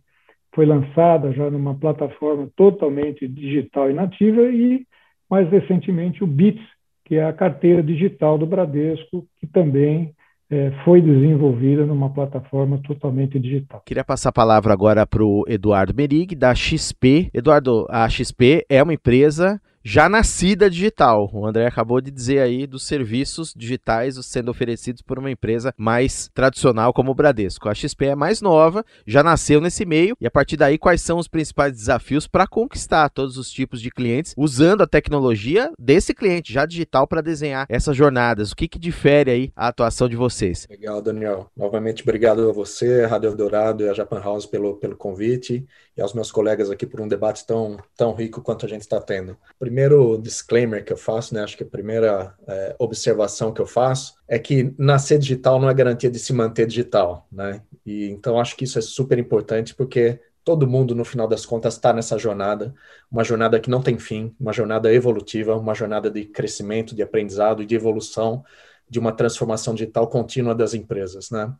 foi 0.53 0.65
lançada 0.65 1.31
já 1.33 1.49
numa 1.49 1.75
plataforma 1.75 2.49
totalmente 2.55 3.27
digital 3.27 3.89
e 3.89 3.93
nativa, 3.93 4.41
e 4.43 4.85
mais 5.29 5.49
recentemente 5.49 6.23
o 6.23 6.27
BITS, 6.27 6.61
que 7.05 7.15
é 7.15 7.25
a 7.25 7.33
carteira 7.33 7.81
digital 7.81 8.37
do 8.37 8.45
Bradesco, 8.45 9.25
que 9.39 9.47
também 9.47 10.13
é, 10.49 10.71
foi 10.85 11.01
desenvolvida 11.01 11.85
numa 11.85 12.13
plataforma 12.13 12.79
totalmente 12.85 13.39
digital. 13.39 13.81
Queria 13.85 14.03
passar 14.03 14.29
a 14.29 14.33
palavra 14.33 14.71
agora 14.71 15.05
para 15.05 15.23
o 15.23 15.43
Eduardo 15.47 15.93
Merig, 15.95 16.35
da 16.35 16.53
XP. 16.53 17.29
Eduardo, 17.33 17.87
a 17.89 18.07
XP 18.07 18.65
é 18.69 18.81
uma 18.81 18.93
empresa 18.93 19.59
já 19.83 20.07
nascida 20.07 20.69
digital. 20.69 21.29
O 21.33 21.45
André 21.45 21.67
acabou 21.67 21.99
de 21.99 22.09
dizer 22.09 22.39
aí 22.39 22.65
dos 22.65 22.87
serviços 22.87 23.53
digitais 23.55 24.15
sendo 24.25 24.49
oferecidos 24.49 25.01
por 25.01 25.19
uma 25.19 25.29
empresa 25.29 25.73
mais 25.77 26.29
tradicional 26.33 26.93
como 26.93 27.11
o 27.11 27.15
Bradesco. 27.15 27.67
A 27.67 27.73
XP 27.73 28.05
é 28.05 28.15
mais 28.15 28.41
nova, 28.41 28.85
já 29.05 29.21
nasceu 29.21 29.59
nesse 29.59 29.85
meio 29.85 30.15
e 30.21 30.25
a 30.25 30.31
partir 30.31 30.55
daí 30.55 30.77
quais 30.77 31.01
são 31.01 31.17
os 31.17 31.27
principais 31.27 31.73
desafios 31.73 32.27
para 32.27 32.47
conquistar 32.47 33.09
todos 33.09 33.37
os 33.37 33.51
tipos 33.51 33.81
de 33.81 33.91
clientes 33.91 34.33
usando 34.37 34.81
a 34.83 34.87
tecnologia 34.87 35.71
desse 35.77 36.13
cliente 36.13 36.53
já 36.53 36.65
digital 36.65 37.05
para 37.05 37.21
desenhar 37.21 37.65
essas 37.67 37.97
jornadas. 37.97 38.51
O 38.51 38.55
que, 38.55 38.69
que 38.69 38.79
difere 38.79 39.31
aí 39.31 39.51
a 39.55 39.67
atuação 39.67 40.07
de 40.07 40.15
vocês? 40.15 40.65
Legal, 40.69 41.01
Daniel. 41.01 41.47
Novamente 41.57 42.03
obrigado 42.03 42.49
a 42.49 42.53
você, 42.53 43.05
Rádio 43.05 43.27
Eldorado 43.27 43.83
e 43.83 43.89
a 43.89 43.93
Japan 43.93 44.21
House 44.21 44.45
pelo, 44.45 44.75
pelo 44.77 44.95
convite 44.95 45.65
e 45.97 46.01
aos 46.01 46.13
meus 46.13 46.31
colegas 46.31 46.71
aqui 46.71 46.85
por 46.85 47.01
um 47.01 47.07
debate 47.07 47.45
tão, 47.45 47.77
tão 47.97 48.13
rico 48.13 48.41
quanto 48.41 48.65
a 48.65 48.69
gente 48.69 48.81
está 48.81 49.01
tendo. 49.01 49.37
Primeiro 49.59 49.72
disclaimer 50.21 50.83
que 50.83 50.93
eu 50.93 50.97
faço, 50.97 51.33
né, 51.33 51.43
acho 51.43 51.57
que 51.57 51.63
a 51.63 51.67
primeira 51.67 52.35
é, 52.47 52.75
observação 52.79 53.53
que 53.53 53.61
eu 53.61 53.65
faço 53.65 54.15
é 54.27 54.37
que 54.37 54.73
nascer 54.77 55.17
digital 55.19 55.59
não 55.59 55.69
é 55.69 55.73
garantia 55.73 56.09
de 56.09 56.19
se 56.19 56.33
manter 56.33 56.67
digital, 56.67 57.27
né? 57.31 57.61
E 57.85 58.05
então 58.09 58.39
acho 58.39 58.55
que 58.55 58.63
isso 58.63 58.79
é 58.79 58.81
super 58.81 59.17
importante 59.17 59.75
porque 59.75 60.19
todo 60.43 60.67
mundo 60.67 60.93
no 60.93 61.05
final 61.05 61.27
das 61.27 61.45
contas 61.45 61.75
está 61.75 61.93
nessa 61.93 62.17
jornada, 62.17 62.73
uma 63.11 63.23
jornada 63.23 63.59
que 63.59 63.69
não 63.69 63.81
tem 63.81 63.97
fim, 63.97 64.35
uma 64.39 64.53
jornada 64.53 64.93
evolutiva, 64.93 65.55
uma 65.55 65.73
jornada 65.73 66.09
de 66.09 66.25
crescimento, 66.25 66.95
de 66.95 67.01
aprendizado 67.01 67.63
e 67.63 67.65
de 67.65 67.75
evolução 67.75 68.43
de 68.89 68.99
uma 68.99 69.11
transformação 69.11 69.73
digital 69.73 70.07
contínua 70.07 70.53
das 70.53 70.73
empresas, 70.73 71.31
né? 71.31 71.51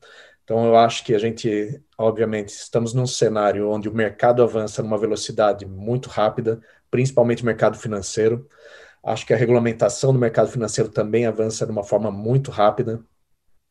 Então, 0.44 0.66
eu 0.66 0.76
acho 0.76 1.04
que 1.06 1.16
a 1.16 1.20
gente, 1.20 1.82
obviamente, 1.98 2.50
estamos 2.50 2.94
num 2.94 3.08
cenário 3.08 3.70
onde 3.70 3.88
o 3.88 3.94
mercado 3.94 4.44
avança 4.44 4.84
numa 4.84 4.98
velocidade 4.98 5.66
muito 5.66 6.10
rápida, 6.10 6.62
principalmente 6.92 7.44
o 7.44 7.46
mercado 7.46 7.78
financeiro. 7.78 8.48
Acho 9.04 9.26
que 9.26 9.34
a 9.34 9.38
regulamentação 9.38 10.12
do 10.14 10.20
mercado 10.20 10.50
financeiro 10.50 10.90
também 10.90 11.26
avança 11.26 11.66
de 11.66 11.72
uma 11.72 11.84
forma 11.84 12.12
muito 12.12 12.52
rápida. 12.52 13.04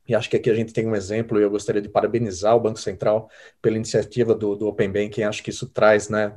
E 0.09 0.15
acho 0.15 0.29
que 0.29 0.37
aqui 0.37 0.51
a 0.51 0.55
gente 0.55 0.73
tem 0.73 0.87
um 0.87 0.97
exemplo, 0.97 1.39
e 1.39 1.43
eu 1.43 1.51
gostaria 1.51 1.81
de 1.81 1.89
parabenizar 1.89 2.57
o 2.57 2.61
Banco 2.61 2.79
Central 2.79 3.31
pela 3.61 3.77
iniciativa 3.77 4.35
do, 4.35 4.57
do 4.57 4.67
Open 4.67 4.91
Banking. 4.91 5.23
Acho 5.23 5.43
que 5.43 5.51
isso 5.51 5.69
traz, 5.69 6.09
né, 6.09 6.35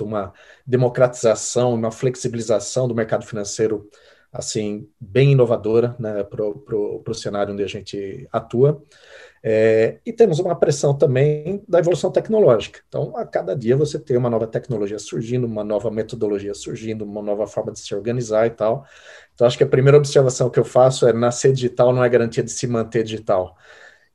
uma 0.00 0.32
democratização, 0.66 1.74
uma 1.74 1.90
flexibilização 1.90 2.86
do 2.86 2.94
mercado 2.94 3.24
financeiro 3.26 3.88
assim 4.32 4.88
bem 5.00 5.32
inovadora 5.32 5.96
né, 5.98 6.22
para 6.22 6.44
o 6.44 7.14
cenário 7.14 7.52
onde 7.52 7.62
a 7.62 7.66
gente 7.66 8.28
atua. 8.30 8.82
É, 9.42 9.98
e 10.04 10.12
temos 10.12 10.38
uma 10.38 10.54
pressão 10.54 10.96
também 10.96 11.62
da 11.66 11.78
evolução 11.78 12.12
tecnológica. 12.12 12.80
Então, 12.88 13.16
a 13.16 13.26
cada 13.26 13.56
dia 13.56 13.76
você 13.76 13.98
tem 13.98 14.16
uma 14.16 14.28
nova 14.28 14.46
tecnologia 14.46 14.98
surgindo, 14.98 15.46
uma 15.46 15.64
nova 15.64 15.90
metodologia 15.90 16.52
surgindo, 16.54 17.04
uma 17.04 17.22
nova 17.22 17.46
forma 17.46 17.72
de 17.72 17.80
se 17.80 17.94
organizar 17.94 18.46
e 18.46 18.50
tal. 18.50 18.84
Então, 19.34 19.46
acho 19.46 19.56
que 19.56 19.64
a 19.64 19.68
primeira 19.68 19.96
observação 19.96 20.50
que 20.50 20.58
eu 20.58 20.64
faço 20.64 21.08
é 21.08 21.12
nascer 21.12 21.52
digital 21.52 21.92
não 21.92 22.04
é 22.04 22.08
garantia 22.08 22.42
de 22.44 22.50
se 22.50 22.66
manter 22.66 23.02
digital. 23.02 23.56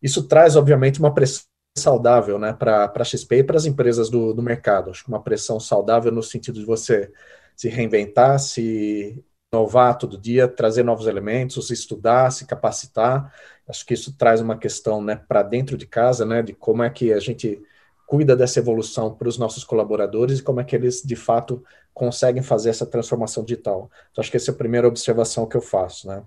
Isso 0.02 0.28
traz, 0.28 0.56
obviamente, 0.56 1.00
uma 1.00 1.14
pressão 1.14 1.44
saudável 1.78 2.40
né, 2.40 2.54
para 2.54 2.92
a 2.96 3.04
XP 3.04 3.38
e 3.38 3.44
para 3.44 3.58
as 3.58 3.66
empresas 3.66 4.10
do, 4.10 4.34
do 4.34 4.42
mercado. 4.42 4.92
Acho 4.92 5.04
que 5.04 5.10
uma 5.10 5.22
pressão 5.24 5.60
saudável 5.60 6.12
no 6.12 6.24
sentido 6.24 6.60
de 6.60 6.66
você 6.66 7.12
se 7.56 7.68
reinventar, 7.70 8.40
se 8.40 9.24
inovar 9.52 9.98
todo 9.98 10.18
dia, 10.18 10.48
trazer 10.48 10.84
novos 10.84 11.08
elementos, 11.08 11.70
estudar, 11.70 12.32
se 12.32 12.46
capacitar. 12.46 13.34
Acho 13.68 13.86
que 13.86 13.94
isso 13.94 14.16
traz 14.18 14.42
uma 14.42 14.58
questão 14.58 15.02
né, 15.02 15.16
para 15.16 15.42
dentro 15.44 15.78
de 15.78 15.86
casa, 15.86 16.26
né, 16.26 16.42
de 16.42 16.54
como 16.54 16.84
é 16.84 16.90
que 16.90 17.14
a 17.14 17.20
gente 17.20 17.62
cuida 18.06 18.36
dessa 18.36 18.60
evolução 18.60 19.14
para 19.14 19.28
os 19.28 19.38
nossos 19.38 19.64
colaboradores 19.64 20.40
e 20.40 20.44
como 20.44 20.60
é 20.60 20.64
que 20.64 20.76
eles, 20.76 21.02
de 21.02 21.16
fato, 21.16 21.64
conseguem 21.94 22.44
fazer 22.44 22.70
essa 22.70 22.86
transformação 22.86 23.44
digital. 23.44 23.90
Então, 24.12 24.22
acho 24.22 24.30
que 24.30 24.38
essa 24.38 24.52
é 24.52 24.54
a 24.54 24.58
primeira 24.58 24.88
observação 24.88 25.48
que 25.48 25.58
eu 25.58 25.62
faço. 25.62 26.08
Né? 26.08 26.24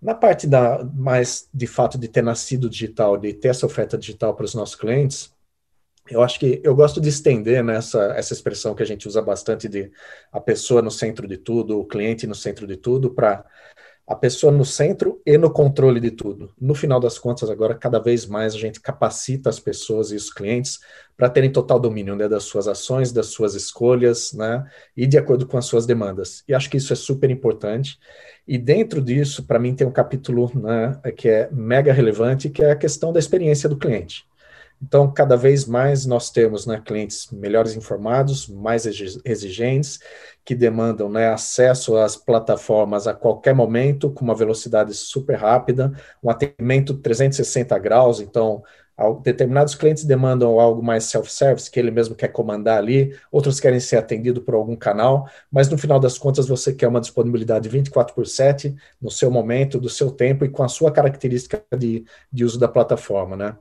Na 0.00 0.14
parte 0.14 0.46
da 0.46 0.84
mais, 0.84 1.48
de 1.52 1.66
fato, 1.66 1.98
de 1.98 2.06
ter 2.06 2.22
nascido 2.22 2.70
digital, 2.70 3.16
de 3.16 3.32
ter 3.32 3.48
essa 3.48 3.66
oferta 3.66 3.98
digital 3.98 4.34
para 4.34 4.44
os 4.44 4.54
nossos 4.54 4.76
clientes, 4.76 5.34
eu 6.08 6.22
acho 6.22 6.38
que 6.38 6.60
eu 6.64 6.74
gosto 6.74 7.00
de 7.00 7.08
estender 7.08 7.62
né, 7.62 7.76
essa 7.76 8.32
expressão 8.32 8.74
que 8.74 8.82
a 8.82 8.86
gente 8.86 9.06
usa 9.08 9.20
bastante 9.22 9.68
de 9.68 9.90
a 10.32 10.40
pessoa 10.40 10.82
no 10.82 10.90
centro 10.90 11.26
de 11.26 11.36
tudo, 11.36 11.78
o 11.78 11.84
cliente 11.84 12.26
no 12.26 12.34
centro 12.34 12.66
de 12.66 12.76
tudo, 12.76 13.10
para 13.10 13.44
a 14.06 14.14
pessoa 14.14 14.52
no 14.52 14.64
centro 14.64 15.20
e 15.26 15.36
no 15.36 15.50
controle 15.50 15.98
de 15.98 16.12
tudo. 16.12 16.52
No 16.60 16.74
final 16.76 17.00
das 17.00 17.18
contas, 17.18 17.50
agora, 17.50 17.74
cada 17.74 17.98
vez 17.98 18.24
mais 18.24 18.54
a 18.54 18.58
gente 18.58 18.80
capacita 18.80 19.50
as 19.50 19.58
pessoas 19.58 20.12
e 20.12 20.14
os 20.14 20.32
clientes 20.32 20.78
para 21.16 21.28
terem 21.28 21.50
total 21.50 21.80
domínio 21.80 22.14
né, 22.14 22.28
das 22.28 22.44
suas 22.44 22.68
ações, 22.68 23.10
das 23.10 23.26
suas 23.26 23.54
escolhas, 23.54 24.32
né, 24.32 24.64
e 24.96 25.06
de 25.06 25.18
acordo 25.18 25.44
com 25.44 25.58
as 25.58 25.66
suas 25.66 25.86
demandas. 25.86 26.44
E 26.46 26.54
acho 26.54 26.70
que 26.70 26.76
isso 26.76 26.92
é 26.92 26.96
super 26.96 27.30
importante. 27.30 27.98
E 28.46 28.56
dentro 28.56 29.02
disso, 29.02 29.44
para 29.44 29.58
mim, 29.58 29.74
tem 29.74 29.86
um 29.86 29.92
capítulo 29.92 30.52
né, 30.54 31.00
que 31.16 31.28
é 31.28 31.48
mega 31.50 31.92
relevante, 31.92 32.48
que 32.48 32.62
é 32.62 32.70
a 32.70 32.76
questão 32.76 33.12
da 33.12 33.18
experiência 33.18 33.68
do 33.68 33.76
cliente. 33.76 34.24
Então, 34.82 35.10
cada 35.12 35.36
vez 35.36 35.64
mais 35.64 36.04
nós 36.04 36.30
temos 36.30 36.66
né, 36.66 36.80
clientes 36.84 37.30
melhores 37.32 37.74
informados, 37.74 38.46
mais 38.46 38.84
exigentes, 39.24 39.98
que 40.44 40.54
demandam 40.54 41.08
né, 41.08 41.28
acesso 41.28 41.96
às 41.96 42.16
plataformas 42.16 43.06
a 43.06 43.14
qualquer 43.14 43.54
momento, 43.54 44.10
com 44.10 44.24
uma 44.24 44.34
velocidade 44.34 44.92
super 44.94 45.36
rápida, 45.36 45.92
um 46.22 46.30
atendimento 46.30 46.94
360 46.94 47.78
graus. 47.78 48.20
Então, 48.20 48.62
determinados 49.22 49.74
clientes 49.74 50.04
demandam 50.04 50.58
algo 50.58 50.82
mais 50.82 51.04
self-service, 51.04 51.70
que 51.70 51.78
ele 51.78 51.90
mesmo 51.90 52.14
quer 52.14 52.28
comandar 52.28 52.78
ali, 52.78 53.14
outros 53.30 53.60
querem 53.60 53.78
ser 53.78 53.96
atendido 53.96 54.40
por 54.40 54.54
algum 54.54 54.74
canal, 54.74 55.28
mas 55.50 55.68
no 55.68 55.76
final 55.76 56.00
das 56.00 56.16
contas 56.16 56.48
você 56.48 56.72
quer 56.72 56.88
uma 56.88 57.00
disponibilidade 57.00 57.68
24 57.68 58.14
por 58.14 58.26
7 58.26 58.74
no 59.00 59.10
seu 59.10 59.30
momento, 59.30 59.78
do 59.78 59.88
seu 59.90 60.10
tempo 60.10 60.44
e 60.44 60.48
com 60.48 60.62
a 60.62 60.68
sua 60.68 60.90
característica 60.90 61.62
de, 61.76 62.04
de 62.32 62.44
uso 62.44 62.58
da 62.58 62.68
plataforma, 62.68 63.36
né? 63.36 63.56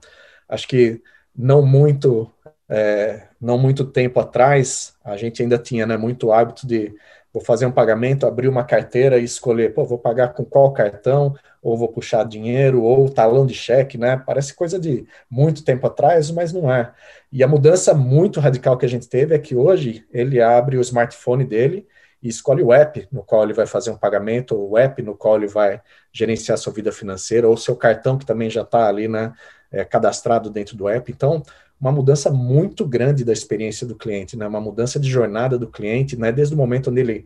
Acho 0.47 0.67
que 0.67 1.01
não 1.35 1.65
muito 1.65 2.31
é, 2.69 3.27
não 3.39 3.57
muito 3.57 3.85
tempo 3.85 4.19
atrás, 4.19 4.95
a 5.03 5.15
gente 5.17 5.41
ainda 5.41 5.57
tinha 5.57 5.85
né, 5.85 5.97
muito 5.97 6.31
hábito 6.31 6.65
de 6.65 6.95
vou 7.35 7.43
fazer 7.43 7.65
um 7.65 7.71
pagamento, 7.71 8.25
abrir 8.25 8.47
uma 8.47 8.63
carteira 8.63 9.17
e 9.19 9.25
escolher, 9.25 9.73
pô, 9.73 9.83
vou 9.83 9.99
pagar 9.99 10.29
com 10.29 10.45
qual 10.45 10.71
cartão, 10.71 11.35
ou 11.61 11.77
vou 11.77 11.89
puxar 11.89 12.23
dinheiro, 12.23 12.81
ou 12.81 13.09
talão 13.09 13.45
de 13.45 13.53
cheque, 13.53 13.97
né? 13.97 14.15
Parece 14.25 14.53
coisa 14.53 14.79
de 14.79 15.05
muito 15.29 15.61
tempo 15.65 15.85
atrás, 15.85 16.31
mas 16.31 16.53
não 16.53 16.73
é. 16.73 16.93
E 17.29 17.43
a 17.43 17.47
mudança 17.47 17.93
muito 17.93 18.39
radical 18.39 18.77
que 18.77 18.85
a 18.85 18.89
gente 18.89 19.09
teve 19.09 19.35
é 19.35 19.39
que 19.39 19.53
hoje 19.53 20.05
ele 20.13 20.41
abre 20.41 20.77
o 20.77 20.81
smartphone 20.81 21.43
dele 21.43 21.85
e 22.23 22.29
escolhe 22.29 22.63
o 22.63 22.71
app 22.71 23.05
no 23.11 23.21
qual 23.21 23.43
ele 23.43 23.53
vai 23.53 23.67
fazer 23.67 23.91
um 23.91 23.97
pagamento, 23.97 24.55
ou 24.55 24.71
o 24.71 24.77
app 24.77 25.01
no 25.01 25.13
qual 25.13 25.35
ele 25.35 25.47
vai 25.47 25.81
gerenciar 26.13 26.57
sua 26.57 26.71
vida 26.71 26.91
financeira, 26.91 27.49
ou 27.49 27.57
seu 27.57 27.75
cartão 27.75 28.17
que 28.17 28.25
também 28.25 28.49
já 28.49 28.61
está 28.61 28.87
ali, 28.87 29.09
né? 29.09 29.33
É, 29.75 29.83
cadastrado 29.83 30.49
dentro 30.49 30.77
do 30.77 30.87
app. 30.87 31.11
Então, 31.11 31.43
uma 31.79 31.91
mudança 31.91 32.31
muito 32.31 32.87
grande 32.87 33.25
da 33.25 33.33
experiência 33.33 33.85
do 33.85 33.95
cliente, 33.95 34.37
né? 34.37 34.47
uma 34.47 34.61
mudança 34.61 34.97
de 34.97 35.09
jornada 35.09 35.57
do 35.57 35.67
cliente, 35.67 36.17
né? 36.17 36.31
desde 36.31 36.55
o 36.55 36.57
momento 36.57 36.89
onde 36.89 37.01
ele 37.01 37.25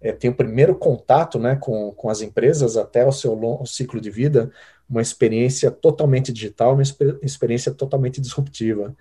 é, 0.00 0.12
tem 0.12 0.30
o 0.30 0.34
primeiro 0.34 0.76
contato 0.76 1.40
né, 1.40 1.56
com, 1.56 1.90
com 1.92 2.08
as 2.08 2.22
empresas 2.22 2.76
até 2.76 3.04
o 3.04 3.10
seu 3.10 3.36
ciclo 3.66 4.00
de 4.00 4.10
vida, 4.10 4.50
uma 4.88 5.02
experiência 5.02 5.72
totalmente 5.72 6.32
digital, 6.32 6.74
uma 6.74 6.82
experiência 7.20 7.72
totalmente 7.72 8.20
disruptiva. 8.20 8.94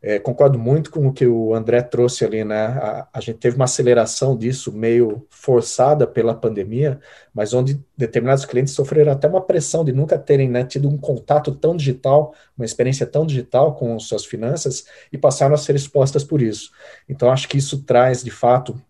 É, 0.00 0.16
concordo 0.18 0.58
muito 0.60 0.92
com 0.92 1.08
o 1.08 1.12
que 1.12 1.26
o 1.26 1.52
André 1.52 1.82
trouxe 1.82 2.24
ali, 2.24 2.44
né? 2.44 2.66
A, 2.66 3.08
a, 3.14 3.20
gente 3.20 3.38
teve 3.38 3.56
uma 3.56 3.64
aceleração 3.64 4.36
disso 4.36 4.72
meio 4.72 5.26
forçada 5.28 6.06
pela 6.06 6.34
pandemia, 6.34 7.00
mas 7.34 7.52
onde 7.52 7.84
determinados 7.96 8.44
clientes 8.44 8.74
sofreram 8.74 9.10
até 9.10 9.26
uma 9.26 9.40
pressão 9.40 9.84
de 9.84 9.92
nunca 9.92 10.16
terem 10.16 10.48
né, 10.48 10.62
tido 10.62 10.88
um 10.88 10.96
contato 10.96 11.52
tão 11.52 11.76
digital, 11.76 12.32
uma 12.56 12.64
experiência 12.64 13.06
tão 13.06 13.26
digital 13.26 13.74
com 13.74 13.98
suas 13.98 14.24
finanças 14.24 14.86
e 15.12 15.18
passaram 15.18 15.54
a 15.54 15.58
ser 15.58 15.74
expostas 15.74 16.22
por 16.22 16.40
isso. 16.40 16.70
Então, 17.08 17.30
acho 17.32 17.48
que 17.48 17.58
isso 17.58 17.82
traz, 17.82 18.22
de 18.22 18.30
fato, 18.30 18.80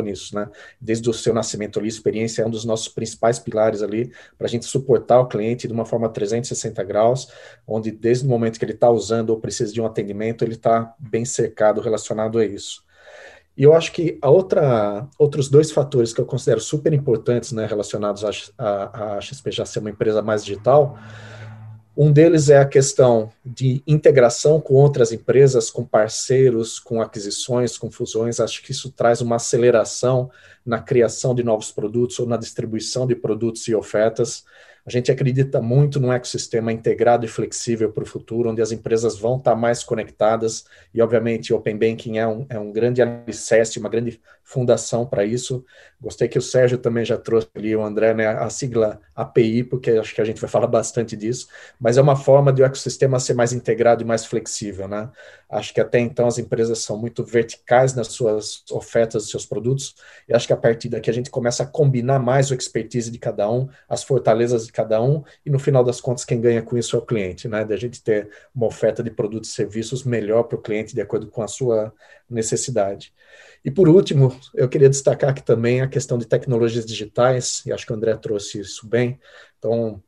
nisso, 0.00 0.34
né? 0.34 0.48
Desde 0.80 1.10
o 1.10 1.12
seu 1.12 1.34
nascimento 1.34 1.78
ali, 1.78 1.88
experiência 1.88 2.42
é 2.42 2.46
um 2.46 2.50
dos 2.50 2.64
nossos 2.64 2.88
principais 2.88 3.38
pilares 3.38 3.82
ali 3.82 4.12
para 4.38 4.46
a 4.46 4.50
gente 4.50 4.64
suportar 4.66 5.20
o 5.20 5.26
cliente 5.26 5.66
de 5.66 5.74
uma 5.74 5.84
forma 5.84 6.08
360 6.08 6.84
graus, 6.84 7.28
onde 7.66 7.90
desde 7.90 8.24
o 8.24 8.28
momento 8.28 8.58
que 8.58 8.64
ele 8.64 8.72
está 8.72 8.88
usando 8.88 9.30
ou 9.30 9.40
precisa 9.40 9.72
de 9.72 9.80
um 9.80 9.86
atendimento, 9.86 10.44
ele 10.44 10.54
está 10.54 10.94
bem 10.98 11.24
cercado 11.24 11.80
relacionado 11.80 12.38
a 12.38 12.46
isso. 12.46 12.84
E 13.56 13.64
eu 13.64 13.74
acho 13.74 13.92
que 13.92 14.18
a 14.22 14.30
outra, 14.30 15.08
outros 15.18 15.48
dois 15.48 15.70
fatores 15.70 16.14
que 16.14 16.20
eu 16.20 16.24
considero 16.24 16.60
super 16.60 16.92
importantes, 16.92 17.52
né, 17.52 17.66
relacionados 17.66 18.24
a, 18.24 18.30
a, 18.56 19.16
a 19.16 19.20
XP 19.20 19.50
já 19.50 19.66
ser 19.66 19.80
uma 19.80 19.90
empresa 19.90 20.22
mais 20.22 20.44
digital, 20.44 20.96
um 22.02 22.10
deles 22.10 22.48
é 22.48 22.56
a 22.56 22.64
questão 22.64 23.30
de 23.44 23.82
integração 23.86 24.58
com 24.58 24.72
outras 24.72 25.12
empresas, 25.12 25.70
com 25.70 25.84
parceiros, 25.84 26.80
com 26.80 27.02
aquisições, 27.02 27.76
com 27.76 27.90
fusões. 27.90 28.40
Acho 28.40 28.62
que 28.62 28.72
isso 28.72 28.90
traz 28.90 29.20
uma 29.20 29.36
aceleração 29.36 30.30
na 30.64 30.80
criação 30.80 31.34
de 31.34 31.42
novos 31.42 31.70
produtos 31.70 32.18
ou 32.18 32.26
na 32.26 32.38
distribuição 32.38 33.06
de 33.06 33.14
produtos 33.14 33.68
e 33.68 33.74
ofertas. 33.74 34.44
A 34.86 34.90
gente 34.90 35.12
acredita 35.12 35.60
muito 35.60 36.00
num 36.00 36.10
ecossistema 36.10 36.72
integrado 36.72 37.26
e 37.26 37.28
flexível 37.28 37.92
para 37.92 38.02
o 38.02 38.06
futuro, 38.06 38.48
onde 38.48 38.62
as 38.62 38.72
empresas 38.72 39.18
vão 39.18 39.36
estar 39.36 39.54
mais 39.54 39.84
conectadas 39.84 40.64
e, 40.94 41.02
obviamente, 41.02 41.52
Open 41.52 41.76
Banking 41.76 42.16
é 42.16 42.26
um, 42.26 42.46
é 42.48 42.58
um 42.58 42.72
grande 42.72 43.02
alicerce, 43.02 43.78
uma 43.78 43.90
grande 43.90 44.18
fundação 44.50 45.06
para 45.06 45.24
isso. 45.24 45.64
Gostei 46.00 46.26
que 46.26 46.38
o 46.38 46.42
Sérgio 46.42 46.76
também 46.76 47.04
já 47.04 47.16
trouxe 47.16 47.48
ali, 47.54 47.76
o 47.76 47.84
André, 47.84 48.12
né, 48.12 48.26
a 48.26 48.50
sigla 48.50 49.00
API, 49.14 49.62
porque 49.62 49.92
acho 49.92 50.12
que 50.12 50.20
a 50.20 50.24
gente 50.24 50.40
vai 50.40 50.50
falar 50.50 50.66
bastante 50.66 51.16
disso, 51.16 51.46
mas 51.78 51.96
é 51.96 52.02
uma 52.02 52.16
forma 52.16 52.52
de 52.52 52.60
o 52.60 52.64
ecossistema 52.64 53.20
ser 53.20 53.34
mais 53.34 53.52
integrado 53.52 54.02
e 54.02 54.06
mais 54.06 54.24
flexível. 54.24 54.88
Né? 54.88 55.08
Acho 55.48 55.72
que 55.72 55.80
até 55.80 56.00
então 56.00 56.26
as 56.26 56.36
empresas 56.36 56.80
são 56.80 56.98
muito 56.98 57.22
verticais 57.22 57.94
nas 57.94 58.08
suas 58.08 58.64
ofertas, 58.72 59.30
seus 59.30 59.46
produtos, 59.46 59.94
e 60.28 60.34
acho 60.34 60.48
que 60.48 60.52
a 60.52 60.56
partir 60.56 60.88
daqui 60.88 61.08
a 61.08 61.14
gente 61.14 61.30
começa 61.30 61.62
a 61.62 61.66
combinar 61.66 62.18
mais 62.18 62.50
o 62.50 62.54
expertise 62.54 63.08
de 63.08 63.18
cada 63.18 63.48
um, 63.48 63.68
as 63.88 64.02
fortalezas 64.02 64.66
de 64.66 64.72
cada 64.72 65.00
um, 65.00 65.22
e 65.46 65.50
no 65.50 65.60
final 65.60 65.84
das 65.84 66.00
contas 66.00 66.24
quem 66.24 66.40
ganha 66.40 66.62
com 66.62 66.76
isso 66.76 66.96
é 66.96 66.98
o 66.98 67.02
cliente, 67.02 67.46
né? 67.46 67.64
Da 67.64 67.76
gente 67.76 68.02
ter 68.02 68.28
uma 68.52 68.66
oferta 68.66 69.00
de 69.00 69.10
produtos 69.10 69.50
e 69.50 69.54
serviços 69.54 70.02
melhor 70.02 70.44
para 70.44 70.58
o 70.58 70.62
cliente 70.62 70.92
de 70.92 71.00
acordo 71.00 71.28
com 71.28 71.40
a 71.40 71.48
sua 71.48 71.92
necessidade. 72.28 73.12
E 73.64 73.70
por 73.70 73.88
último, 73.88 74.34
eu 74.54 74.68
queria 74.68 74.88
destacar 74.88 75.30
aqui 75.30 75.42
também 75.42 75.80
a 75.80 75.88
questão 75.88 76.16
de 76.18 76.26
tecnologias 76.26 76.86
digitais, 76.86 77.62
e 77.66 77.72
acho 77.72 77.86
que 77.86 77.92
o 77.92 77.96
André 77.96 78.16
trouxe 78.16 78.60
isso 78.60 78.86
bem. 78.86 79.18
Então, 79.58 80.02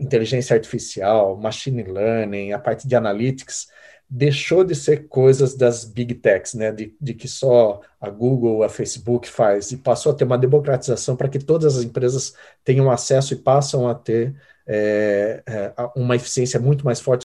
inteligência 0.00 0.54
artificial, 0.54 1.36
machine 1.36 1.82
learning, 1.82 2.52
a 2.52 2.58
parte 2.58 2.88
de 2.88 2.96
analytics, 2.96 3.68
deixou 4.08 4.64
de 4.64 4.74
ser 4.74 5.08
coisas 5.08 5.54
das 5.56 5.84
big 5.84 6.14
techs, 6.14 6.54
né, 6.54 6.70
de, 6.72 6.96
de 7.00 7.12
que 7.12 7.26
só 7.28 7.80
a 8.00 8.08
Google, 8.08 8.62
a 8.62 8.68
Facebook 8.68 9.28
faz, 9.28 9.72
e 9.72 9.76
passou 9.76 10.12
a 10.12 10.14
ter 10.14 10.24
uma 10.24 10.38
democratização 10.38 11.16
para 11.16 11.28
que 11.28 11.38
todas 11.38 11.76
as 11.76 11.84
empresas 11.84 12.34
tenham 12.64 12.90
acesso 12.90 13.34
e 13.34 13.36
passam 13.36 13.88
a 13.88 13.94
ter 13.94 14.34
é, 14.66 15.42
é, 15.46 15.74
uma 15.96 16.16
eficiência 16.16 16.60
muito 16.60 16.84
mais 16.84 17.00
forte. 17.00 17.25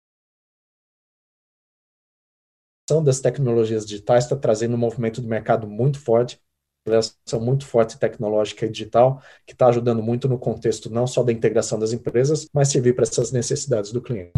Das 2.86 3.18
tecnologias 3.18 3.86
digitais 3.86 4.24
está 4.24 4.36
trazendo 4.36 4.74
um 4.74 4.78
movimento 4.78 5.22
de 5.22 5.26
mercado 5.26 5.66
muito 5.66 5.98
forte, 5.98 6.38
aceleração 6.86 7.40
muito 7.40 7.66
forte 7.66 7.98
tecnológica 7.98 8.66
e 8.66 8.68
digital, 8.70 9.22
que 9.46 9.54
está 9.54 9.68
ajudando 9.68 10.02
muito 10.02 10.28
no 10.28 10.38
contexto 10.38 10.90
não 10.90 11.06
só 11.06 11.22
da 11.22 11.32
integração 11.32 11.78
das 11.78 11.94
empresas, 11.94 12.46
mas 12.52 12.68
servir 12.68 12.94
para 12.94 13.04
essas 13.04 13.32
necessidades 13.32 13.90
do 13.90 14.02
cliente. 14.02 14.32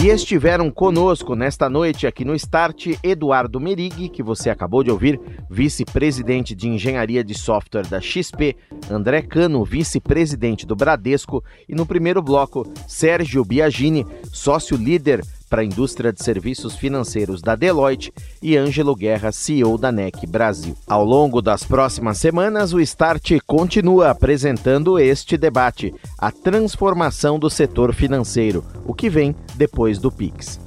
E 0.00 0.06
estiveram 0.06 0.70
conosco 0.70 1.34
nesta 1.34 1.68
noite 1.68 2.06
aqui 2.06 2.24
no 2.24 2.36
Start 2.36 2.86
Eduardo 3.02 3.58
Merig, 3.58 4.08
que 4.10 4.22
você 4.22 4.48
acabou 4.48 4.84
de 4.84 4.92
ouvir, 4.92 5.20
vice-presidente 5.50 6.54
de 6.54 6.68
engenharia 6.68 7.24
de 7.24 7.34
software 7.34 7.88
da 7.88 8.00
XP, 8.00 8.54
André 8.88 9.22
Cano, 9.22 9.64
vice-presidente 9.64 10.64
do 10.64 10.76
Bradesco, 10.76 11.42
e 11.68 11.74
no 11.74 11.84
primeiro 11.84 12.22
bloco, 12.22 12.64
Sérgio 12.86 13.44
Biagini, 13.44 14.06
sócio 14.32 14.76
líder 14.76 15.20
para 15.48 15.62
a 15.62 15.64
indústria 15.64 16.12
de 16.12 16.22
serviços 16.22 16.76
financeiros 16.76 17.40
da 17.40 17.56
Deloitte 17.56 18.12
e 18.42 18.56
Ângelo 18.56 18.94
Guerra, 18.94 19.32
CEO 19.32 19.78
da 19.78 19.90
NEC 19.90 20.26
Brasil. 20.26 20.76
Ao 20.86 21.04
longo 21.04 21.40
das 21.40 21.64
próximas 21.64 22.18
semanas, 22.18 22.72
o 22.72 22.80
Start 22.80 23.32
continua 23.46 24.10
apresentando 24.10 24.98
este 24.98 25.36
debate, 25.36 25.94
a 26.18 26.30
transformação 26.30 27.38
do 27.38 27.48
setor 27.48 27.94
financeiro, 27.94 28.64
o 28.84 28.94
que 28.94 29.08
vem 29.08 29.34
depois 29.56 29.98
do 29.98 30.10
Pix. 30.10 30.60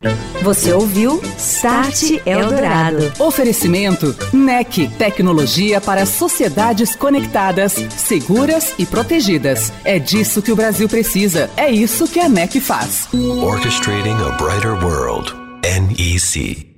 Você 0.43 0.73
ouviu 0.73 1.21
Start 1.37 2.19
Eldorado. 2.25 3.11
Oferecimento 3.19 4.15
NEC, 4.33 4.89
tecnologia 4.97 5.79
para 5.79 6.05
sociedades 6.05 6.95
conectadas, 6.95 7.73
seguras 7.95 8.73
e 8.79 8.85
protegidas. 8.85 9.71
É 9.85 9.99
disso 9.99 10.41
que 10.41 10.51
o 10.51 10.55
Brasil 10.55 10.89
precisa. 10.89 11.49
É 11.55 11.69
isso 11.69 12.07
que 12.07 12.19
a 12.19 12.27
NEC 12.27 12.59
faz. 12.59 13.07
Orchestrating 13.13 14.15
a 14.25 14.31
brighter 14.37 14.70
world. 14.75 15.33
NEC. 15.63 16.70